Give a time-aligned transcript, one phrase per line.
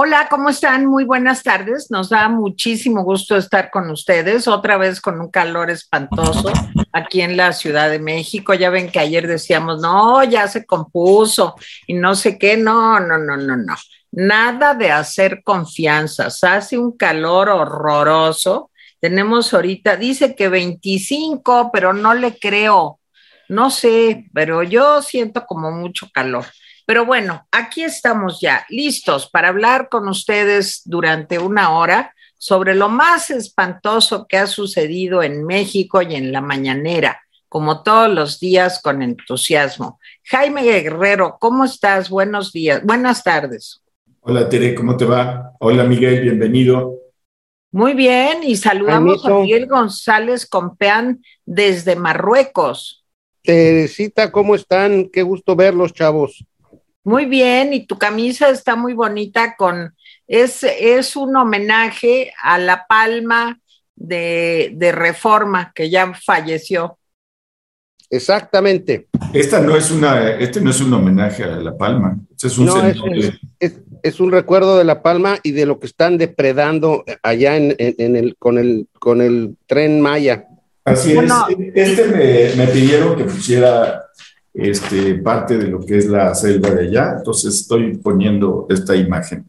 [0.00, 0.86] Hola, ¿cómo están?
[0.86, 1.90] Muy buenas tardes.
[1.90, 6.52] Nos da muchísimo gusto estar con ustedes, otra vez con un calor espantoso
[6.92, 8.54] aquí en la Ciudad de México.
[8.54, 11.56] Ya ven que ayer decíamos, no, ya se compuso
[11.88, 12.56] y no sé qué.
[12.56, 13.74] No, no, no, no, no.
[14.12, 16.44] Nada de hacer confianzas.
[16.44, 18.70] Hace un calor horroroso.
[19.00, 23.00] Tenemos ahorita, dice que 25, pero no le creo.
[23.48, 26.44] No sé, pero yo siento como mucho calor.
[26.88, 32.88] Pero bueno, aquí estamos ya listos para hablar con ustedes durante una hora sobre lo
[32.88, 38.80] más espantoso que ha sucedido en México y en la mañanera, como todos los días
[38.80, 40.00] con entusiasmo.
[40.24, 42.08] Jaime Guerrero, ¿cómo estás?
[42.08, 43.82] Buenos días, buenas tardes.
[44.20, 45.52] Hola Tere, ¿cómo te va?
[45.60, 46.94] Hola Miguel, bienvenido.
[47.70, 53.04] Muy bien, y saludamos a Miguel González Compeán desde Marruecos.
[53.42, 55.10] Teresita, ¿cómo están?
[55.12, 56.46] Qué gusto verlos, chavos.
[57.08, 59.94] Muy bien, y tu camisa está muy bonita con,
[60.26, 63.58] es, es un homenaje a la palma
[63.96, 66.98] de, de Reforma, que ya falleció.
[68.10, 69.08] Exactamente.
[69.32, 72.66] Esta no es una, este no es un homenaje a La Palma, este es un,
[72.66, 72.98] no, es,
[73.58, 77.74] es, es, un recuerdo de La Palma y de lo que están depredando allá en,
[77.78, 80.46] en, en el, con, el, con el tren Maya.
[80.84, 81.88] Así bueno, es.
[81.88, 84.07] Este me, me, pidieron que pusiera
[84.58, 87.14] este, parte de lo que es la selva de allá.
[87.18, 89.48] Entonces estoy poniendo esta imagen.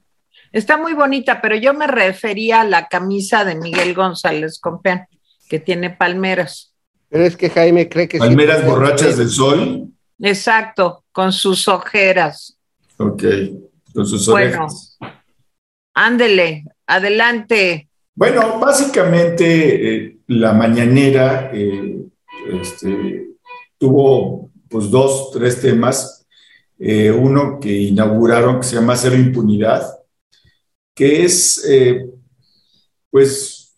[0.51, 5.07] Está muy bonita, pero yo me refería a la camisa de Miguel González Compeán,
[5.47, 6.73] que tiene palmeras.
[7.09, 8.19] Pero es que Jaime cree que...
[8.19, 9.88] Palmeras borrachas del sol.
[10.19, 12.57] Exacto, con sus ojeras.
[12.97, 13.23] Ok,
[13.94, 14.97] con sus orejas.
[14.99, 15.16] Bueno,
[15.95, 17.89] ándele, adelante.
[18.13, 22.05] Bueno, básicamente eh, la mañanera eh,
[22.61, 23.27] este,
[23.77, 26.25] tuvo pues dos, tres temas.
[26.78, 30.00] Eh, uno que inauguraron que se llama Cero Impunidad,
[30.95, 32.09] que es eh,
[33.12, 33.74] pues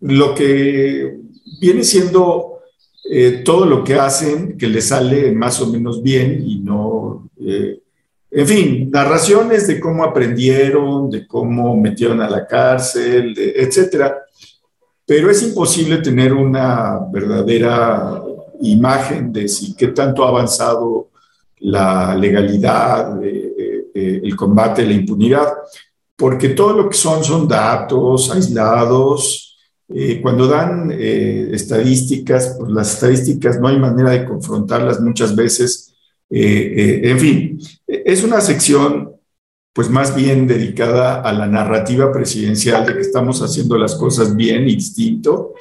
[0.00, 1.18] lo que
[1.60, 2.60] viene siendo
[3.10, 7.28] eh, todo lo que hacen, que les sale más o menos bien y no,
[8.36, 14.24] en fin, narraciones de cómo aprendieron, de cómo metieron a la cárcel, de, etcétera.
[15.06, 18.23] Pero es imposible tener una verdadera
[18.62, 21.10] imagen de si qué tanto ha avanzado
[21.58, 23.54] la legalidad, eh,
[23.94, 25.52] eh, el combate a la impunidad,
[26.16, 29.56] porque todo lo que son son datos aislados.
[29.88, 35.94] Eh, cuando dan eh, estadísticas, pues las estadísticas no hay manera de confrontarlas muchas veces.
[36.28, 39.12] en fin, es una sección
[39.72, 44.68] pues más bien dedicada a la narrativa presidencial de que estamos haciendo las cosas bien
[44.68, 45.54] y distinto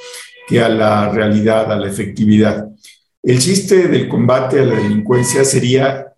[0.47, 2.67] que a la realidad, a la efectividad.
[3.21, 6.13] El chiste del combate a la delincuencia sería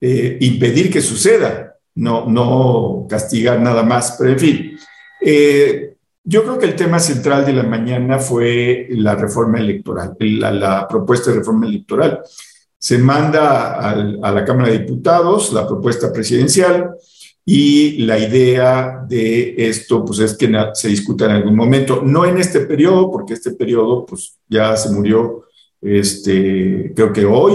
[0.00, 4.78] eh, impedir que suceda, no, no castigar nada más, pero en fin.
[5.20, 10.50] Eh, yo creo que el tema central de la mañana fue la reforma electoral, la,
[10.52, 12.20] la propuesta de reforma electoral.
[12.78, 16.94] Se manda al, a la Cámara de Diputados la propuesta presidencial
[17.46, 22.38] y la idea de esto pues es que se discuta en algún momento, no en
[22.38, 25.44] este periodo, porque este periodo pues ya se murió
[25.82, 27.52] este, creo que hoy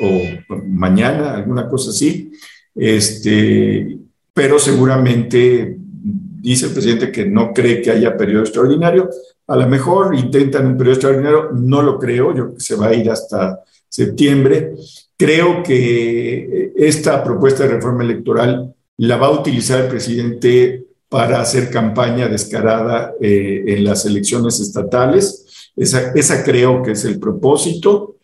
[0.00, 0.22] o
[0.66, 2.32] mañana, alguna cosa así,
[2.74, 3.98] este,
[4.34, 9.08] pero seguramente dice el presidente que no cree que haya periodo extraordinario,
[9.46, 12.88] a lo mejor intentan un periodo extraordinario, no lo creo, yo creo que se va
[12.88, 14.74] a ir hasta septiembre.
[15.16, 21.70] Creo que esta propuesta de reforma electoral la va a utilizar el presidente para hacer
[21.70, 28.16] campaña descarada eh, en las elecciones estatales esa, esa creo que es el propósito.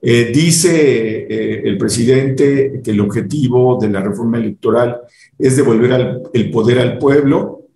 [0.00, 5.02] Eh, dice eh, el presidente que el objetivo de la reforma electoral
[5.38, 7.68] es devolver al, el poder al pueblo.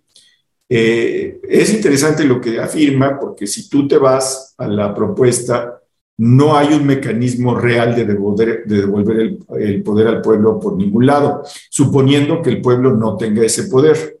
[0.69, 5.81] Es interesante lo que afirma porque si tú te vas a la propuesta,
[6.17, 11.05] no hay un mecanismo real de devolver, de devolver el, poder al pueblo por ningún
[11.05, 14.19] lado, suponiendo que el pueblo no tenga ese poder.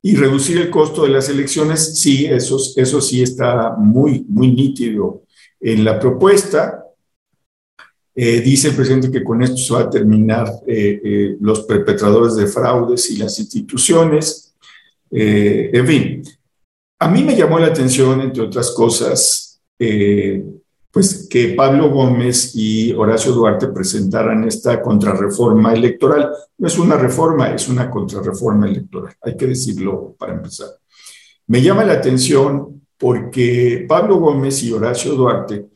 [0.00, 5.22] Y reducir el costo de las elecciones, sí, eso, eso sí está muy, muy nítido
[5.60, 6.84] en la propuesta.
[8.14, 12.36] Eh, dice el presidente que con esto se va a terminar eh, eh, los perpetradores
[12.36, 14.54] de fraudes y las instituciones.
[15.10, 16.22] En fin,
[16.98, 19.62] a mí me llamó la atención, entre otras cosas,
[20.94, 26.30] pues que Pablo Gómez y Horacio Duarte presentaran esta contrarreforma electoral.
[26.56, 30.68] No es una reforma, es una contrarreforma electoral, hay que decirlo para empezar.
[31.48, 35.66] Me llama la atención porque Pablo Gómez y Horacio Duarte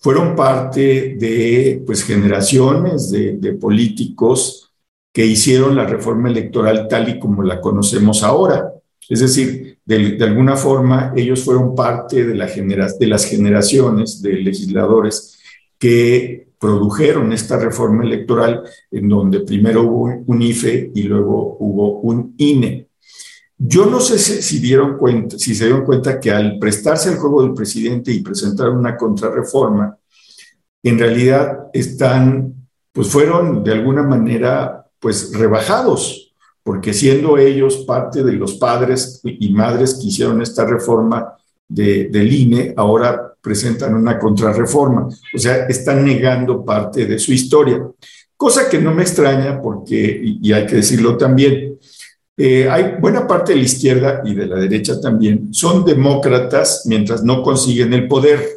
[0.00, 4.72] fueron parte de pues, generaciones de, de políticos
[5.12, 8.72] que hicieron la reforma electoral tal y como la conocemos ahora.
[9.08, 15.38] Es decir, de, alguna forma ellos fueron parte de, de las generaciones de legisladores
[15.78, 22.34] que produjeron esta reforma electoral en donde primero hubo un IFE y luego hubo un
[22.38, 22.88] INE.
[23.58, 27.42] Yo no sé si, dieron cuenta, si se dieron cuenta que al prestarse al juego
[27.42, 29.96] del presidente y presentar una contrarreforma,
[30.82, 36.25] en realidad están, pues fueron de alguna manera, pues rebajados,
[36.66, 41.32] porque siendo ellos parte de los padres y madres que hicieron esta reforma
[41.68, 47.80] de, del INE, ahora presentan una contrarreforma, o sea, están negando parte de su historia,
[48.36, 51.78] cosa que no me extraña porque, y hay que decirlo también,
[52.36, 57.22] eh, hay buena parte de la izquierda y de la derecha también, son demócratas mientras
[57.22, 58.55] no consiguen el poder,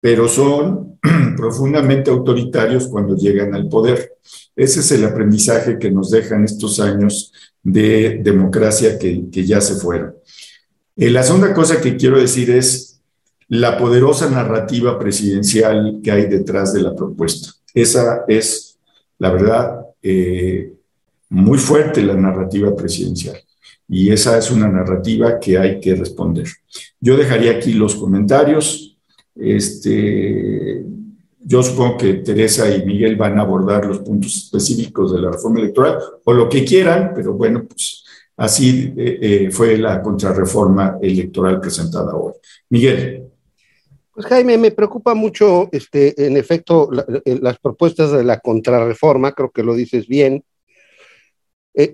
[0.00, 0.98] pero son
[1.36, 4.14] profundamente autoritarios cuando llegan al poder.
[4.56, 7.32] Ese es el aprendizaje que nos dejan estos años
[7.62, 10.14] de democracia que, ya se fueron.
[10.96, 13.00] Eh, la segunda cosa que quiero decir es
[13.48, 17.50] la poderosa narrativa presidencial que hay detrás de la propuesta.
[17.74, 18.78] Esa es,
[19.18, 20.72] la verdad, eh,
[21.28, 23.36] muy fuerte la narrativa presidencial.
[23.88, 26.46] Y esa es una narrativa que hay que responder.
[27.00, 28.89] Yo dejaría aquí los comentarios.
[29.34, 30.84] Este,
[31.38, 35.60] yo supongo que Teresa y Miguel van a abordar los puntos específicos de la reforma
[35.60, 38.04] electoral o lo que quieran, pero bueno, pues
[38.36, 42.32] así eh, eh, fue la contrarreforma electoral presentada hoy.
[42.68, 43.26] Miguel.
[44.12, 46.90] Pues Jaime, me preocupa mucho, este, en efecto,
[47.24, 50.44] las propuestas de la contrarreforma, creo que lo dices bien,
[51.74, 51.92] eh,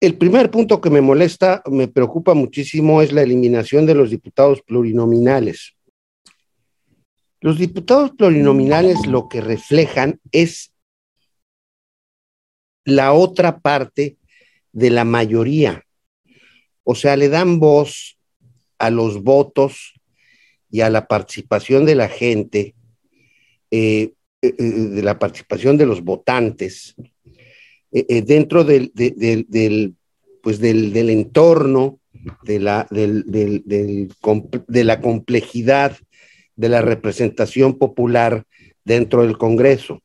[0.00, 4.62] el, primer punto que me molesta, me preocupa muchísimo, es la eliminación de los diputados
[4.62, 5.74] plurinominales.
[7.40, 10.72] Los diputados plurinominales lo que reflejan es
[12.84, 14.16] la otra parte
[14.72, 15.84] de la mayoría.
[16.82, 18.18] O sea, le dan voz
[18.78, 19.94] a los votos
[20.70, 22.74] y a la participación de la gente,
[23.70, 26.94] eh, eh, de la participación de los votantes
[27.92, 28.92] eh, eh, dentro del,
[30.42, 32.00] pues del, entorno,
[32.42, 35.96] de la, de la complejidad
[36.58, 38.44] de la representación popular
[38.84, 40.02] dentro del Congreso.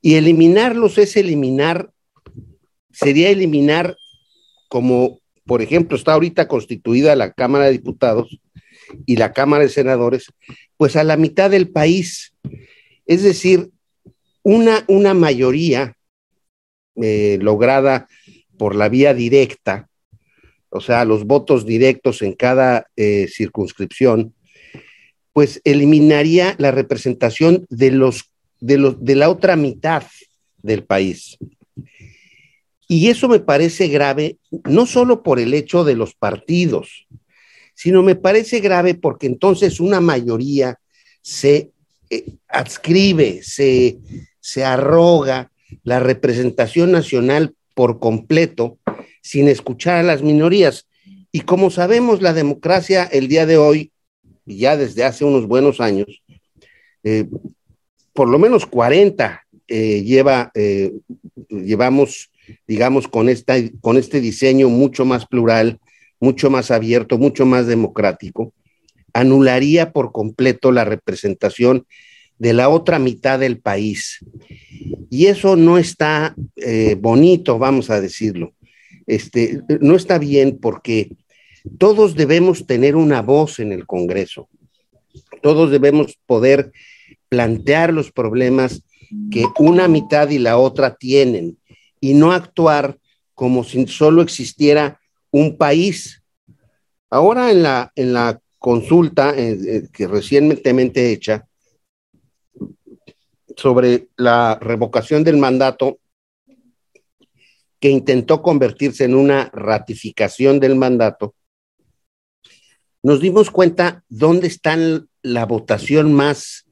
[0.00, 1.90] Y eliminarlos es eliminar,
[2.92, 3.96] sería eliminar
[4.68, 8.38] como, por ejemplo, está ahorita constituida la Cámara de Diputados
[9.04, 10.26] y la Cámara de Senadores,
[10.76, 12.34] pues a la mitad del país.
[13.04, 13.70] Es decir,
[14.44, 15.96] una, una mayoría
[16.94, 18.06] eh, lograda
[18.56, 19.88] por la vía directa,
[20.68, 24.34] o sea, los votos directos en cada eh, circunscripción,
[25.38, 30.02] pues eliminaría la representación de los, de los de la otra mitad
[30.64, 31.38] del país.
[32.88, 37.06] Y eso me parece grave, no solo por el hecho de los partidos,
[37.72, 40.80] sino me parece grave porque entonces una mayoría
[41.22, 41.70] se
[42.10, 43.98] eh, adscribe, se,
[44.40, 45.52] se arroga
[45.84, 48.78] la representación nacional por completo
[49.22, 50.88] sin escuchar a las minorías.
[51.30, 53.92] Y como sabemos, la democracia el día de hoy,
[54.56, 56.22] ya desde hace unos buenos años,
[57.04, 57.26] eh,
[58.12, 60.92] por lo menos 40 eh, lleva, eh,
[61.48, 62.30] llevamos,
[62.66, 65.78] digamos, con, esta, con este diseño mucho más plural,
[66.20, 68.52] mucho más abierto, mucho más democrático,
[69.12, 71.86] anularía por completo la representación
[72.38, 74.18] de la otra mitad del país.
[75.10, 76.34] Y eso no está
[77.00, 78.52] bonito, vamos a decirlo.
[79.06, 81.10] Este, no está bien porque
[81.78, 84.48] todos debemos tener una voz en el Congreso.
[85.42, 86.72] Todos debemos poder
[87.28, 88.82] plantear los problemas
[89.30, 91.58] que una mitad y la otra tienen
[92.00, 92.98] y no actuar
[93.34, 96.22] como si solo existiera un país.
[97.10, 101.46] Ahora en la, en la consulta eh, eh, que recientemente hecha,
[103.56, 105.98] sobre la revocación del mandato
[107.80, 111.34] que intentó convertirse en una ratificación del mandato,
[113.02, 114.76] nos dimos cuenta dónde está
[115.22, 116.66] la votación más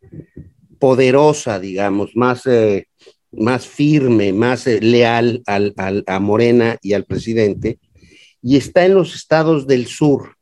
[0.78, 2.88] poderosa, digamos, más, eh,
[3.32, 5.74] más firme, más eh, leal al,
[6.06, 7.78] a Morena y al presidente,
[8.42, 10.36] y está en los estados del sur,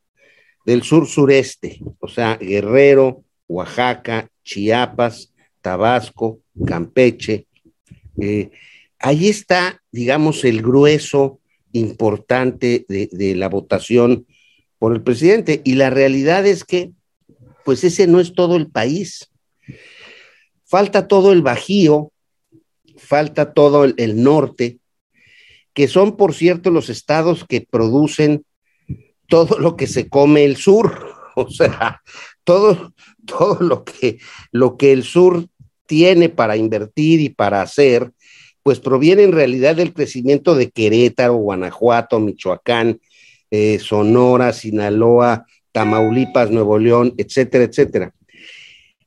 [0.65, 7.47] del sur sureste, o sea, Guerrero, Oaxaca, Chiapas, Tabasco, Campeche.
[8.19, 8.51] Eh,
[8.99, 11.39] ahí está, digamos, el grueso
[11.71, 14.25] importante de, la votación
[14.79, 15.61] por el presidente.
[15.63, 16.91] Y la realidad es que,
[17.63, 19.31] pues ese no es todo el país.
[20.65, 22.11] Falta todo el Bajío,
[22.97, 24.79] falta todo el, norte,
[25.73, 28.45] que son, por cierto, los estados que producen
[29.27, 32.01] todo lo que se come el sur, o sea,
[32.43, 32.93] todo,
[33.25, 34.19] todo lo, que,
[34.51, 35.47] lo que el sur
[35.85, 38.11] tiene para invertir y para hacer,
[38.63, 42.99] pues proviene en realidad del crecimiento de Querétaro, Guanajuato, Michoacán,
[43.81, 48.13] Sonora, Sinaloa, Tamaulipas, Nuevo León, etcétera, etcétera.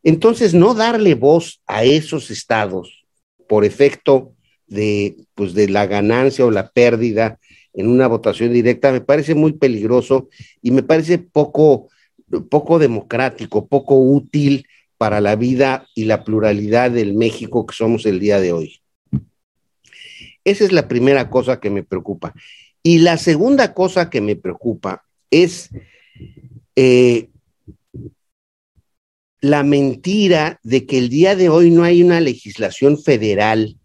[0.02, 3.06] Entonces, no darle voz a esos estados
[3.48, 4.34] por efecto
[4.66, 7.38] de, pues, de la ganancia o la pérdida
[7.78, 10.28] en una votación directa me parece muy peligroso
[10.60, 11.88] y me parece poco,
[12.50, 18.18] poco democrático, poco útil para la vida y la pluralidad del México que somos el
[18.18, 18.80] día de hoy.
[20.44, 22.34] Esa es la primera cosa que me preocupa.
[22.82, 25.70] Y la segunda cosa que me preocupa es
[26.76, 27.28] eh,
[29.40, 33.78] la mentira de que el día de hoy no hay una legislación federal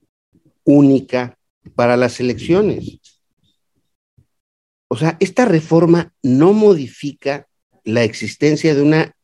[0.64, 1.38] única
[1.76, 3.00] para las elecciones.
[4.88, 7.48] O sea, esta reforma no modifica
[7.84, 9.16] la existencia de una,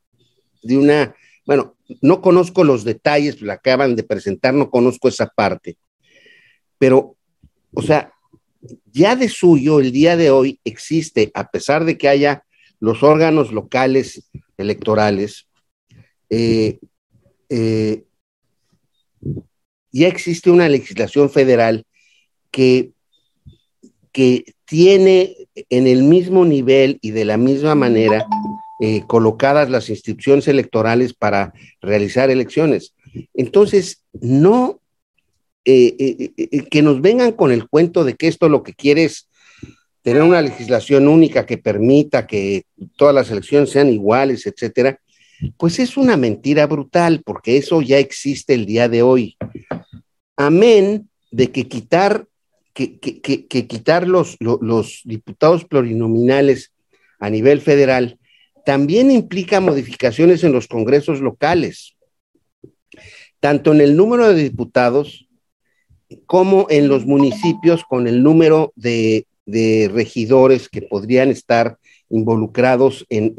[0.64, 5.78] de una, bueno, no conozco los detalles, la acaban de presentar, no conozco esa parte,
[6.78, 7.18] pero,
[7.74, 8.14] o sea,
[8.92, 12.44] ya de suyo el día de hoy existe, a pesar de que haya
[12.80, 15.48] los órganos locales electorales,
[16.30, 16.80] eh,
[17.50, 18.04] eh,
[19.92, 21.86] ya existe una legislación federal
[22.52, 22.92] que,
[24.12, 25.36] que tiene
[25.70, 28.26] en el mismo nivel y de la misma manera
[28.82, 32.94] eh, colocadas las instituciones electorales para realizar elecciones.
[33.34, 34.80] Entonces, no
[35.64, 39.30] que nos vengan con el cuento de que esto lo que quiere es
[40.02, 42.64] tener una legislación única que permita que
[42.96, 45.00] todas las elecciones sean iguales, etcétera,
[45.58, 49.38] pues es una mentira brutal, porque eso ya existe el día de hoy.
[50.36, 52.26] Amén de que quitar,
[52.74, 56.74] que, quitar los, los diputados plurinominales
[57.20, 58.18] a nivel federal
[58.66, 61.96] también implica modificaciones en los congresos locales,
[63.40, 65.29] tanto en el número de diputados
[66.26, 69.26] como en los municipios con el número de,
[69.92, 73.34] regidores que podrían estar involucrados en,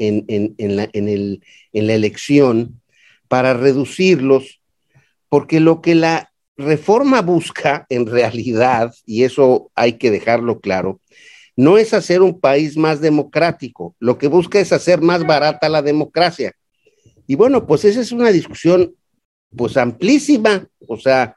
[0.57, 2.81] la, en la elección
[3.29, 4.59] para reducirlos,
[5.29, 10.99] porque lo que la reforma busca en realidad, y eso hay que dejarlo claro,
[11.55, 15.81] no es hacer un país más democrático, lo que busca es hacer más barata la
[15.81, 16.53] democracia.
[17.27, 18.95] Y bueno, pues esa es una discusión
[19.55, 21.35] pues amplísima, o sea,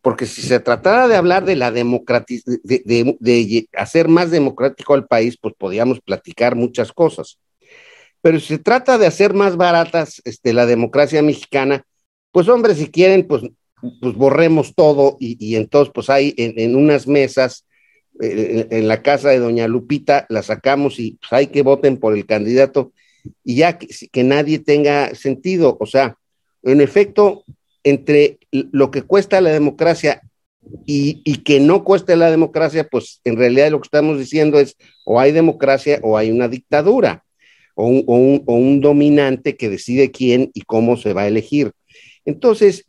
[0.00, 5.36] porque si se tratara de hablar de la democratización, de, hacer más democrático al país,
[5.40, 7.38] pues podríamos platicar muchas cosas.
[8.20, 11.84] Pero si se trata de hacer más baratas este, la democracia mexicana,
[12.30, 13.42] pues hombre, si quieren, pues,
[14.00, 17.66] pues borremos todo y, entonces pues hay en, unas mesas
[18.20, 22.14] eh, en, la casa de doña Lupita, la sacamos y pues hay que voten por
[22.14, 22.92] el candidato
[23.44, 25.76] y ya que nadie tenga sentido.
[25.80, 26.16] O sea,
[26.62, 27.44] en efecto,
[27.84, 30.22] entre lo que cuesta la democracia
[30.86, 35.18] y, que no cueste la democracia, pues en realidad lo que estamos diciendo es o
[35.18, 37.24] hay democracia o hay una dictadura
[37.74, 41.72] o un, o un dominante que decide quién y cómo se va a elegir.
[42.24, 42.84] Entonces,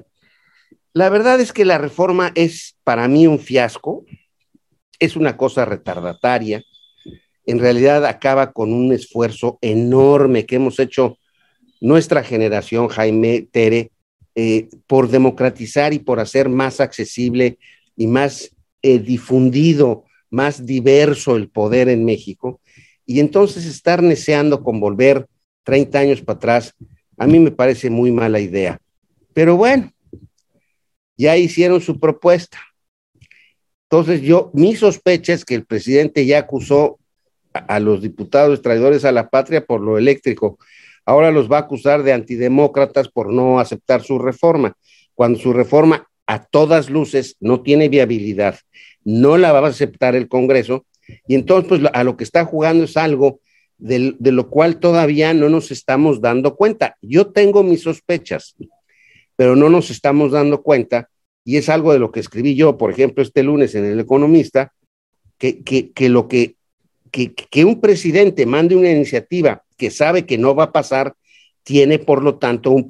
[0.93, 4.05] la verdad es que la reforma es para mí un fiasco,
[4.99, 6.63] es una cosa retardataria,
[7.45, 11.17] en realidad acaba con un esfuerzo enorme que hemos hecho
[11.81, 13.91] nuestra generación, Jaime Tere,
[14.35, 17.59] eh, por democratizar y por hacer más accesible
[17.95, 18.49] y más
[18.81, 22.59] eh, difundido, más diverso el poder en México.
[23.05, 25.27] Y entonces estar neceando con volver
[25.63, 26.73] 30 años para atrás,
[27.17, 28.79] a mí me parece muy mala idea.
[29.35, 29.91] Pero bueno,
[31.15, 32.57] ya hicieron su propuesta.
[33.83, 36.97] Entonces yo, mi sospecha es que el presidente ya acusó
[37.53, 40.57] a, a los diputados traidores a la patria por lo eléctrico
[41.05, 44.75] ahora los va a acusar de antidemócratas por no aceptar su reforma,
[45.15, 48.59] cuando su reforma a todas luces no tiene viabilidad,
[49.03, 50.85] no la va a aceptar el Congreso,
[51.27, 53.41] y entonces pues a lo que está jugando es algo
[53.77, 56.95] de, de lo cual todavía no nos estamos dando cuenta.
[57.01, 58.55] Yo tengo mis sospechas,
[59.35, 61.09] pero no nos estamos dando cuenta,
[61.43, 64.71] y es algo de lo que escribí yo, por ejemplo, este lunes en El Economista,
[65.37, 66.55] que, que, que lo que,
[67.11, 71.15] que, que un presidente mande una iniciativa que sabe que no va a pasar,
[71.63, 72.85] tiene por lo tanto un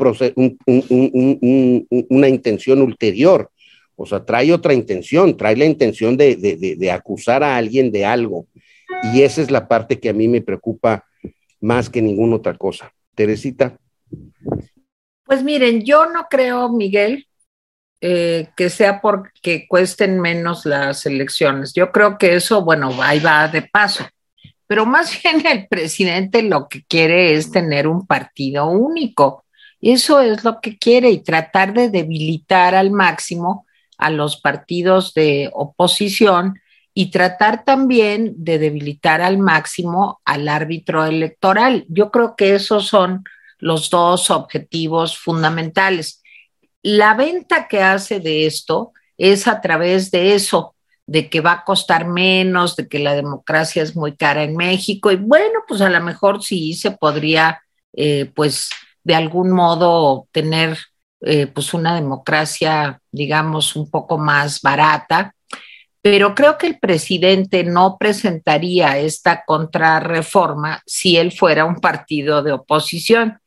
[2.09, 3.49] una intención ulterior.
[3.95, 8.47] O sea, trae otra intención, trae la intención de, acusar a alguien de algo.
[9.13, 11.05] Y esa es la parte que a mí me preocupa
[11.61, 12.91] más que ninguna otra cosa.
[13.15, 13.77] Teresita.
[15.25, 17.27] Pues miren, yo no creo, Miguel,
[18.01, 21.73] eh, que sea porque cuesten menos las elecciones.
[21.73, 24.05] Yo creo que eso, bueno, ahí va de paso.
[24.67, 29.46] Pero más bien el presidente lo que quiere es tener un partido único.
[29.82, 33.65] Eso es lo que quiere y tratar de debilitar al máximo
[33.98, 36.60] a los partidos de oposición
[36.93, 41.86] y tratar también de debilitar al máximo al árbitro electoral.
[41.89, 43.24] Yo creo que esos son
[43.58, 46.22] los dos objetivos fundamentales.
[46.82, 51.63] La venta que hace de esto es a través de eso, de que va a
[51.63, 55.89] costar menos, de que la democracia es muy cara en México y bueno, pues a
[55.89, 57.62] lo mejor sí se podría,
[57.93, 58.69] eh, pues
[59.03, 60.77] de algún modo tener
[61.22, 65.36] eh, pues una democracia, digamos, un poco más barata,
[66.01, 72.51] pero creo que el presidente no presentaría esta contrarreforma si él fuera un partido de
[72.51, 73.39] oposición.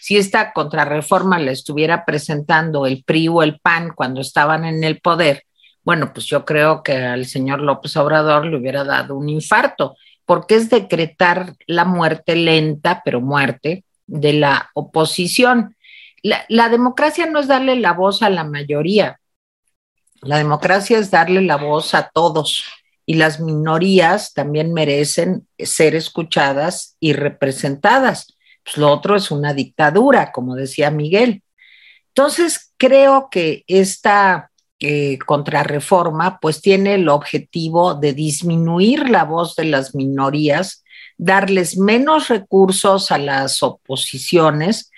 [0.00, 5.00] Si esta contrarreforma la estuviera presentando el PRI o el PAN cuando estaban en el
[5.00, 5.42] poder,
[5.84, 10.56] bueno, pues yo creo que al señor López Obrador le hubiera dado un infarto, porque
[10.56, 15.76] es decretar la muerte lenta, pero muerte, de la oposición.
[16.22, 19.20] La, democracia no es darle la voz a la mayoría,
[20.22, 22.64] la democracia es darle la voz a todos
[23.04, 28.34] y las minorías también merecen ser escuchadas y representadas.
[28.64, 31.42] Pues lo otro es una dictadura, como decía Miguel.
[32.08, 34.50] Entonces, creo que esta
[34.80, 40.84] eh, contrarreforma pues tiene el objetivo de disminuir la voz de las minorías,
[41.16, 44.90] darles menos recursos a las oposiciones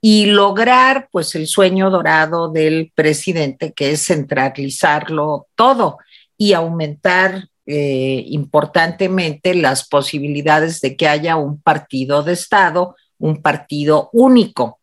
[0.00, 5.98] y lograr pues el sueño dorado del presidente, que es centralizarlo todo
[6.36, 14.10] y aumentar eh, importantemente las posibilidades de que haya un partido de Estado, un partido
[14.12, 14.80] único.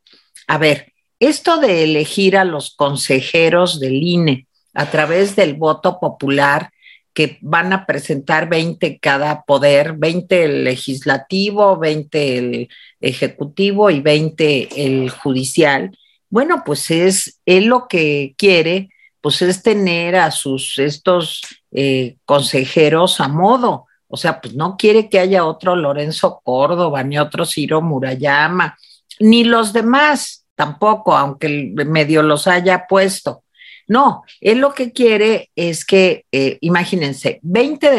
[0.47, 0.88] A ver,
[1.19, 6.71] esto de elegir a los consejeros del INE a través del voto popular
[7.13, 12.69] que van a presentar 20 cada poder, 20 el legislativo, 20 el
[13.01, 15.97] ejecutivo y 20 el judicial.
[16.29, 23.19] Bueno, pues es él lo que quiere, pues es tener a sus estos eh, consejeros
[23.19, 23.87] a modo.
[24.07, 28.77] O sea, pues no quiere que haya otro Lorenzo Córdoba, ni otro Ciro Murayama,
[29.19, 33.43] ni los demás tampoco, aunque medio los haya puesto.
[33.87, 37.89] No, él lo que quiere es que, eh, imagínense, 20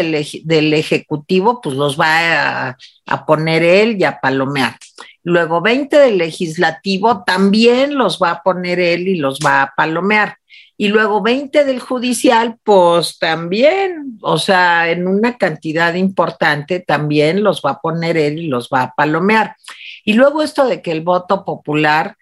[0.45, 4.77] del, Ejecutivo, pues los va a, a, poner él y a palomear.
[5.23, 10.37] Luego 20 del Legislativo también los va a poner él y los va a palomear.
[10.77, 17.63] Y luego 20 del Judicial, pues también, o sea, en una cantidad importante también los
[17.63, 19.57] va a poner él y los va a palomear.
[20.05, 22.17] Y luego esto de que el voto popular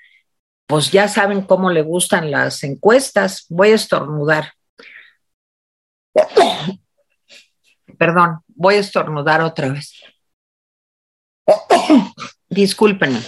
[0.68, 3.46] pues ya saben cómo le gustan las encuestas.
[3.48, 4.52] Voy a estornudar.
[7.98, 9.94] Perdón, voy a estornudar otra vez.
[12.50, 13.18] Discúlpenme.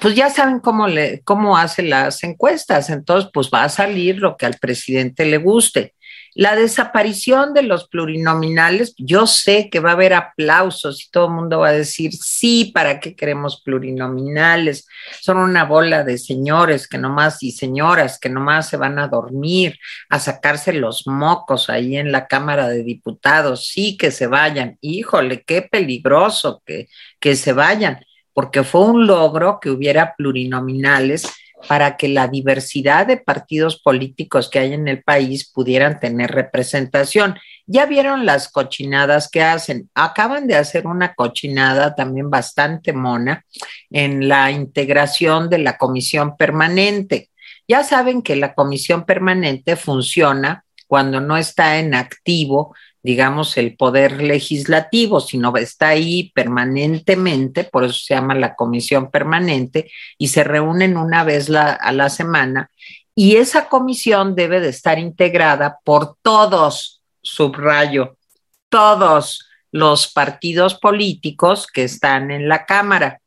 [0.00, 4.36] Pues ya saben cómo, le, cómo hace las encuestas, entonces pues va a salir lo
[4.36, 5.96] que al presidente le guste.
[6.38, 11.32] La desaparición de los plurinominales, yo sé que va a haber aplausos y todo el
[11.32, 14.86] mundo va a decir, sí, ¿para qué queremos plurinominales?
[15.20, 19.80] Son una bola de señores que nomás y señoras que nomás se van a dormir,
[20.10, 24.78] a sacarse los mocos ahí en la Cámara de Diputados, sí que se vayan.
[24.80, 26.86] Híjole, qué peligroso que,
[27.18, 27.98] que se vayan,
[28.32, 31.26] porque fue un logro que hubiera plurinominales
[31.66, 37.36] para que la diversidad de partidos políticos que hay en el país pudieran tener representación.
[37.66, 39.90] Ya vieron las cochinadas que hacen.
[39.94, 43.44] Acaban de hacer una cochinada también bastante mona
[43.90, 47.30] en la integración de la comisión permanente.
[47.66, 54.22] Ya saben que la comisión permanente funciona cuando no está en activo digamos, el poder
[54.22, 60.96] legislativo, sino está ahí permanentemente, por eso se llama la comisión permanente, y se reúnen
[60.96, 62.70] una vez a la semana,
[63.14, 68.16] y esa comisión debe de estar integrada por todos, subrayo,
[68.68, 73.20] todos los partidos políticos que están en la Cámara.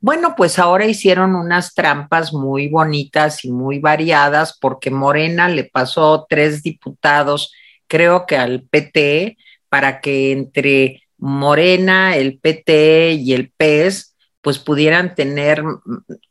[0.00, 6.26] Bueno, pues ahora hicieron unas trampas muy bonitas y muy variadas porque Morena le pasó
[6.28, 7.52] tres diputados
[7.90, 9.36] creo que al PT,
[9.68, 15.62] para que entre Morena, el PT y el PES, pues pudieran tener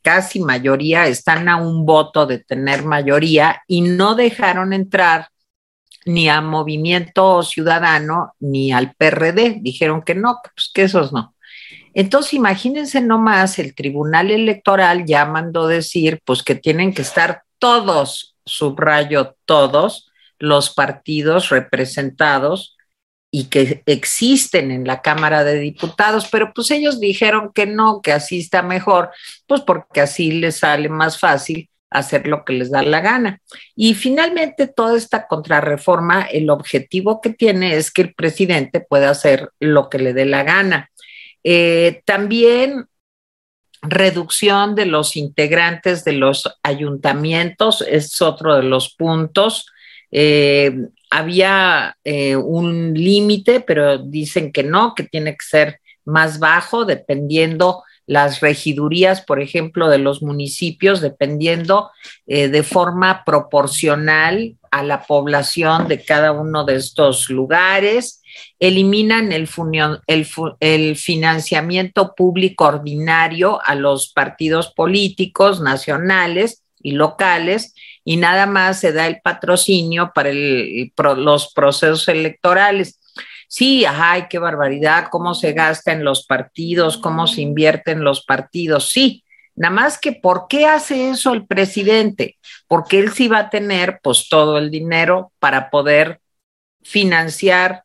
[0.02, 5.28] casi mayoría, están a un voto de tener mayoría y no dejaron entrar
[6.06, 9.60] ni a Movimiento Ciudadano ni al PRD.
[9.62, 11.36] Dijeron que no, pues que esos no.
[11.94, 18.38] Entonces, imagínense nomás, el Tribunal Electoral ya mandó decir, pues que tienen que estar todos
[18.50, 20.09] subrayo todos,
[20.40, 22.78] los partidos representados
[23.32, 28.12] y que existen en la Cámara de Diputados, pero pues ellos dijeron que no, que
[28.12, 29.12] así está mejor,
[29.46, 33.42] pues porque así les sale más fácil hacer lo que les da la gana.
[33.76, 39.50] Y finalmente toda esta contrarreforma, el objetivo que tiene es que el presidente pueda hacer
[39.60, 40.90] lo que le dé la gana.
[41.44, 42.86] Eh, también
[43.82, 49.68] reducción de los integrantes de los ayuntamientos es otro de los puntos.
[50.12, 50.76] Eh,
[51.10, 57.84] había eh, un límite, pero dicen que no, que tiene que ser más bajo, dependiendo
[58.10, 61.92] las regidurías, por ejemplo, de los municipios, dependiendo
[62.26, 68.24] eh, de forma proporcional a la población de cada uno de estos lugares.
[68.60, 69.48] Eliminan el,
[70.60, 78.92] el financiamiento público ordinario a los partidos políticos nacionales y locales y nada más se
[78.92, 83.00] da el patrocinio para los procesos electorales.
[83.48, 88.24] Sí, ay, qué barbaridad, cómo se gasta en los partidos, cómo se invierte en los
[88.24, 89.24] partidos, sí.
[89.56, 92.38] Nada más que, ¿por qué hace eso el presidente?
[92.68, 96.22] Porque él sí va a tener, pues, todo el dinero para poder
[96.82, 97.84] financiar,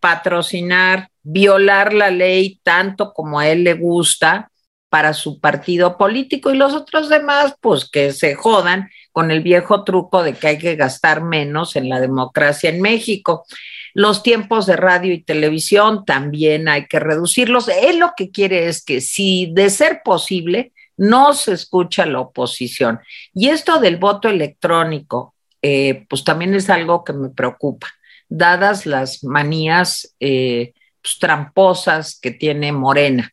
[0.00, 4.51] patrocinar, violar la ley tanto como a él le gusta
[4.92, 9.84] para su partido político y los otros demás, pues que se jodan con el viejo
[9.84, 13.46] truco de que hay que gastar menos en la democracia en México.
[13.94, 17.68] Los tiempos de radio y televisión también hay que reducirlos.
[17.68, 23.00] Él lo que quiere es que si de ser posible, no se escucha la oposición.
[23.32, 27.86] Y esto del voto electrónico, eh, pues también es algo que me preocupa,
[28.28, 33.32] dadas las manías eh, pues, tramposas que tiene Morena.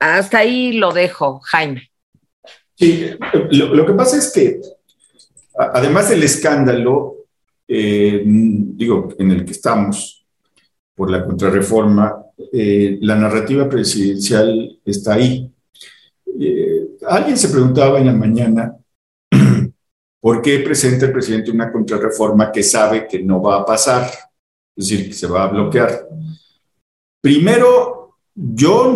[0.00, 1.90] Hasta ahí lo dejo, Jaime.
[2.74, 3.10] Sí,
[3.50, 4.60] lo, que pasa es que,
[5.54, 7.26] además del escándalo,
[7.68, 10.26] eh, digo, en el que estamos
[10.94, 15.52] por la contrarreforma, eh, la narrativa presidencial está ahí.
[16.38, 18.76] Eh, alguien se preguntaba en la mañana
[20.20, 24.10] por qué presenta el presidente una contrarreforma que sabe que no va a pasar,
[24.74, 26.08] es decir, que se va a bloquear.
[27.20, 27.99] Primero,
[28.42, 28.92] yo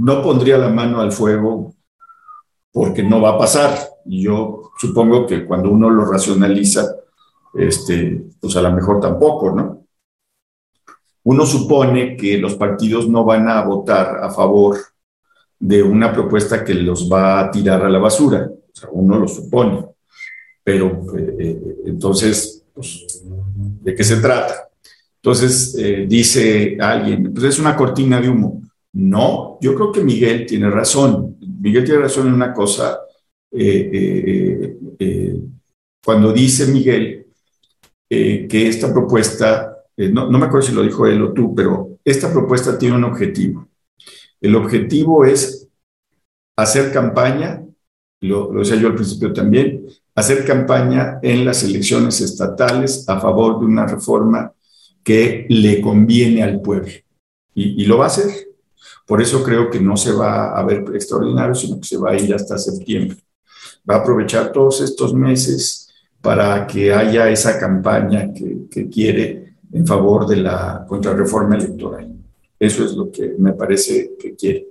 [0.00, 1.74] no pondría la mano al fuego
[2.72, 3.76] porque no va a pasar.
[4.06, 6.94] Y yo supongo que cuando uno lo racionaliza,
[7.54, 9.84] este, pues a lo mejor tampoco, ¿no?
[11.24, 14.78] Uno supone que los partidos no van a votar a favor
[15.58, 18.48] de una propuesta que los va a tirar a la basura.
[18.48, 19.84] O sea, uno lo supone.
[20.62, 23.22] Pero eh, eh, entonces, pues,
[23.82, 24.68] ¿de qué se trata?
[25.16, 28.62] Entonces eh, dice alguien, pues es una cortina de humo.
[28.94, 31.36] No, yo creo que Miguel tiene razón.
[31.60, 33.00] Miguel tiene razón en una cosa.
[33.50, 35.40] Eh, eh,
[36.04, 37.26] cuando dice Miguel
[38.08, 42.78] que esta propuesta, no, me acuerdo si lo dijo él o tú, pero esta propuesta
[42.78, 43.68] tiene un objetivo.
[44.40, 45.68] El objetivo es
[46.56, 47.64] hacer campaña,
[48.20, 53.66] lo, decía yo al principio también, hacer campaña en las elecciones estatales a favor de
[53.66, 54.52] una reforma
[55.04, 56.92] que le conviene al pueblo.
[57.54, 58.47] Y, lo va a hacer.
[59.08, 62.16] Por eso creo que no se va a ver extraordinario, sino que se va a
[62.16, 63.16] ir hasta septiembre.
[63.88, 65.88] Va a aprovechar todos estos meses
[66.20, 72.12] para que haya esa campaña que, quiere en favor de la contrarreforma electoral.
[72.58, 74.66] Eso es lo que me parece que quiere.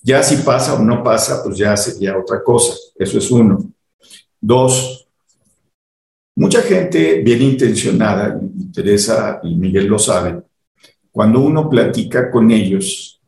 [0.00, 2.74] Ya si pasa o no pasa, pues ya sería otra cosa.
[2.96, 3.68] Eso es uno.
[4.40, 5.02] Dos,
[6.34, 8.40] Mucha gente bien intencionada,
[8.72, 10.42] Teresa y Miguel lo saben,
[11.10, 13.20] cuando uno platica con ellos,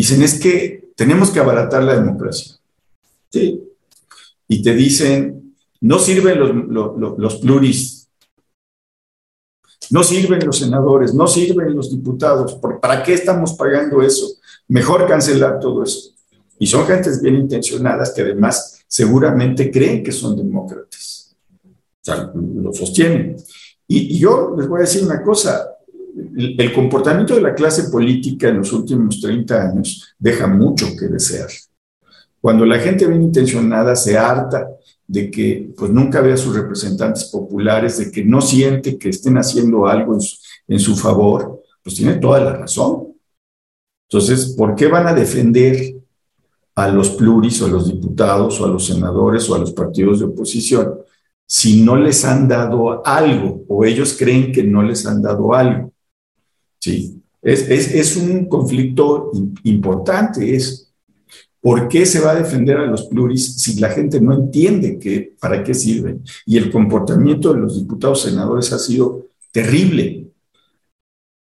[0.00, 2.56] dicen es que tenemos que abaratar la democracia.
[3.30, 3.62] Sí.
[4.48, 8.08] Y te dicen, no sirven los, los pluris,
[9.90, 12.58] no sirven los senadores, no sirven los diputados.
[12.80, 14.26] ¿Para qué estamos pagando eso?
[14.68, 16.10] Mejor cancelar todo eso.
[16.58, 21.16] Y son gentes bien intencionadas que además seguramente creen que son demócratas
[22.06, 23.36] sea, lo sostienen.
[23.88, 25.75] Y, yo les voy a decir una cosa,
[26.36, 31.48] el, comportamiento de la clase política en los últimos 30 años deja mucho que desear.
[32.40, 34.68] Cuando la gente bien intencionada se harta
[35.06, 39.38] de que pues nunca ve a sus representantes populares, de que no siente que estén
[39.38, 40.36] haciendo algo en su,
[40.68, 43.14] en su favor, pues tiene toda la razón.
[44.08, 45.96] Entonces, ¿por qué van a defender
[46.74, 50.18] a los pluris o a los diputados o a los senadores o a los partidos
[50.18, 50.98] de oposición
[51.46, 55.92] si no les han dado algo o ellos creen que no les han dado algo.
[56.78, 57.22] ¿Sí?
[57.42, 59.30] Es, un conflicto
[59.62, 60.86] importante, es
[61.66, 65.34] ¿Por qué se va a defender a los pluris si la gente no entiende que,
[65.40, 66.22] para qué sirven?
[66.44, 70.28] Y el comportamiento de los diputados senadores ha sido terrible.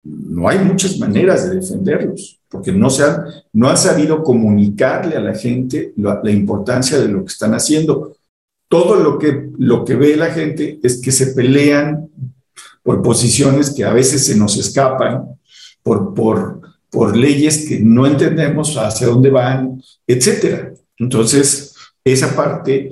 [0.04, 5.22] No hay muchas maneras de defenderlos, porque no, se han, no han sabido comunicarle a
[5.22, 8.15] la gente la, la importancia de lo que están haciendo.
[8.67, 12.12] Todo lo que, lo que ve la gente es que se pelean
[12.84, 15.26] por posiciones que a veces se nos escapan,
[15.84, 20.74] por, por, por leyes que no entendemos hacia dónde van, etcétera.
[20.98, 22.91] Entonces, esa parte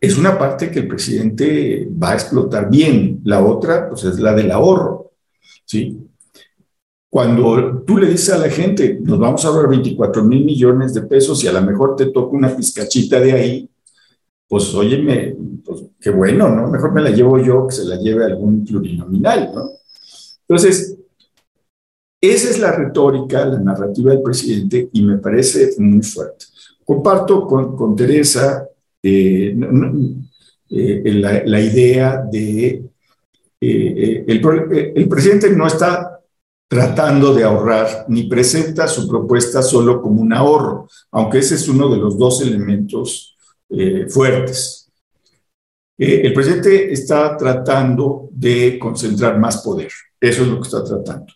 [0.00, 3.20] es una parte que el presidente va a explotar bien.
[3.24, 5.12] La otra, pues, es la del ahorro,
[5.64, 5.98] ¿sí?
[7.10, 11.02] Cuando tú le dices a la gente, nos vamos a ahorrar 24 mil millones de
[11.02, 13.70] pesos y a lo mejor te toca una pizcachita de ahí,
[14.50, 16.68] pues óyeme, pues qué bueno, ¿no?
[16.68, 19.70] Mejor me la llevo yo que se la lleve algún plurinominal, ¿no?
[20.40, 20.98] Entonces,
[22.20, 26.46] esa es la retórica, la narrativa del presidente y me parece muy fuerte.
[26.84, 28.66] Comparto con, Teresa
[29.00, 29.56] eh,
[30.68, 31.12] eh,
[31.46, 32.90] la, idea de...
[33.60, 36.20] Eh, el, el presidente no está
[36.68, 41.88] tratando de ahorrar ni presenta su propuesta solo como un ahorro, aunque ese es uno
[41.88, 43.36] de los dos elementos
[44.08, 44.90] fuertes.
[45.96, 51.32] el presidente está tratando de concentrar más poder, eso es lo que está tratando.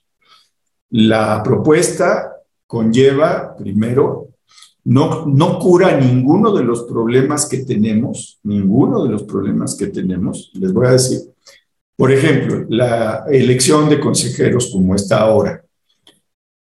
[0.90, 2.34] La propuesta
[2.66, 4.28] conlleva, primero,
[4.84, 10.50] no, no cura ninguno de los problemas que tenemos, ninguno de los problemas que tenemos.
[10.54, 11.20] Les voy a decir,
[11.96, 15.64] por ejemplo, la elección de consejeros como está ahora,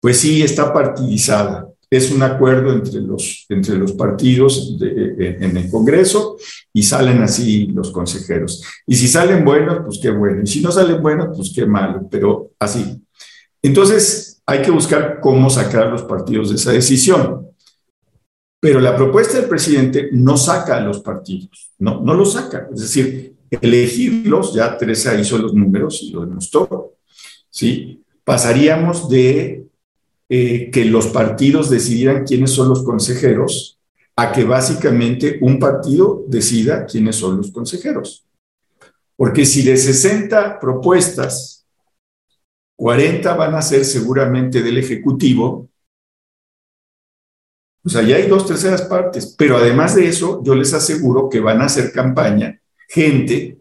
[0.02, 1.68] pues sí está partidizada.
[1.90, 6.38] Es un acuerdo entre los, entre los partidos en el Congreso
[6.74, 8.64] y salen así los consejeros.
[8.86, 10.42] Y si salen buenos, pues qué bueno.
[10.44, 13.02] Y si no salen buenos, pues qué malo, pero así.
[13.62, 17.48] Entonces, hay que buscar cómo sacar a los partidos de esa decisión.
[18.60, 22.68] Pero la propuesta del presidente no saca a los partidos, no, no los saca.
[22.74, 26.96] Es decir, elegirlos, ya Teresa hizo los números y lo demostró,
[27.50, 28.04] ¿sí?
[28.24, 29.67] Pasaríamos de
[30.30, 33.80] eh, que los partidos decidieran quiénes son los consejeros
[34.16, 38.26] a que básicamente un partido decida quiénes son los consejeros.
[39.16, 41.58] Porque si de 60 propuestas
[42.78, 45.70] 40 van a ser seguramente del Ejecutivo.
[47.84, 51.62] Sea, ya hay dos terceras partes, pero además de eso, yo les aseguro que van
[51.62, 53.58] a hacer campaña gente,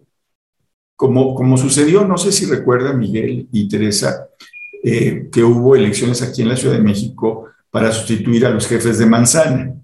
[0.96, 4.28] como, como sucedió, no sé si recuerdan Miguel y Teresa,
[4.88, 8.98] eh, que hubo elecciones aquí en la Ciudad de México para sustituir a los jefes
[8.98, 9.74] de manzana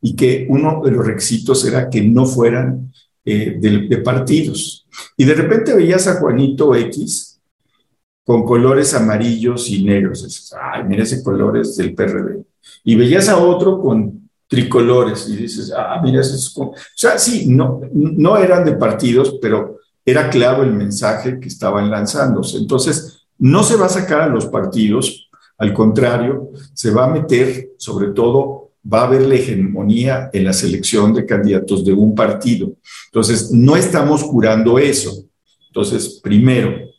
[0.00, 2.90] y que uno de los requisitos era que no fueran
[3.22, 4.86] eh, de, de partidos.
[5.18, 7.38] Y de repente veías a Juanito X,
[8.24, 10.54] con colores amarillos y negros.
[10.58, 12.44] ay, mira ese color es del PRD.
[12.82, 17.44] Y veías a otro con tricolores y dices, ah, mira, ese es O sea, sí,
[17.46, 22.56] no, no eran de partidos, pero era claro el mensaje que estaban lanzándose.
[22.56, 25.28] Entonces, no se va a sacar a los partidos,
[25.58, 30.52] al contrario, se va a meter, sobre todo, va a haber la hegemonía en la
[30.52, 32.72] selección de candidatos de un partido.
[33.06, 35.24] Entonces, no estamos curando eso.
[35.68, 36.94] Entonces, primero,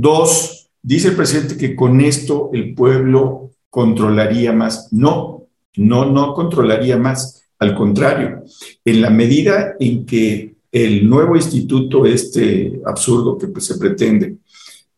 [0.00, 4.92] Dos, dice el presidente que con esto el pueblo controlaría más.
[4.92, 7.42] No, no, no controlaría más.
[7.58, 8.44] Al contrario,
[8.84, 14.36] en la medida en que el nuevo instituto, este absurdo que se pretende,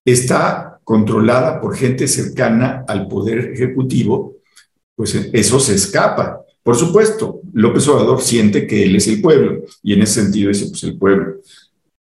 [0.04, 4.36] está controlada por gente cercana al poder ejecutivo,
[4.94, 6.44] pues eso se escapa.
[6.62, 10.66] Por supuesto, López Obrador siente que él es el pueblo y en ese sentido dice,
[10.68, 11.36] pues el pueblo.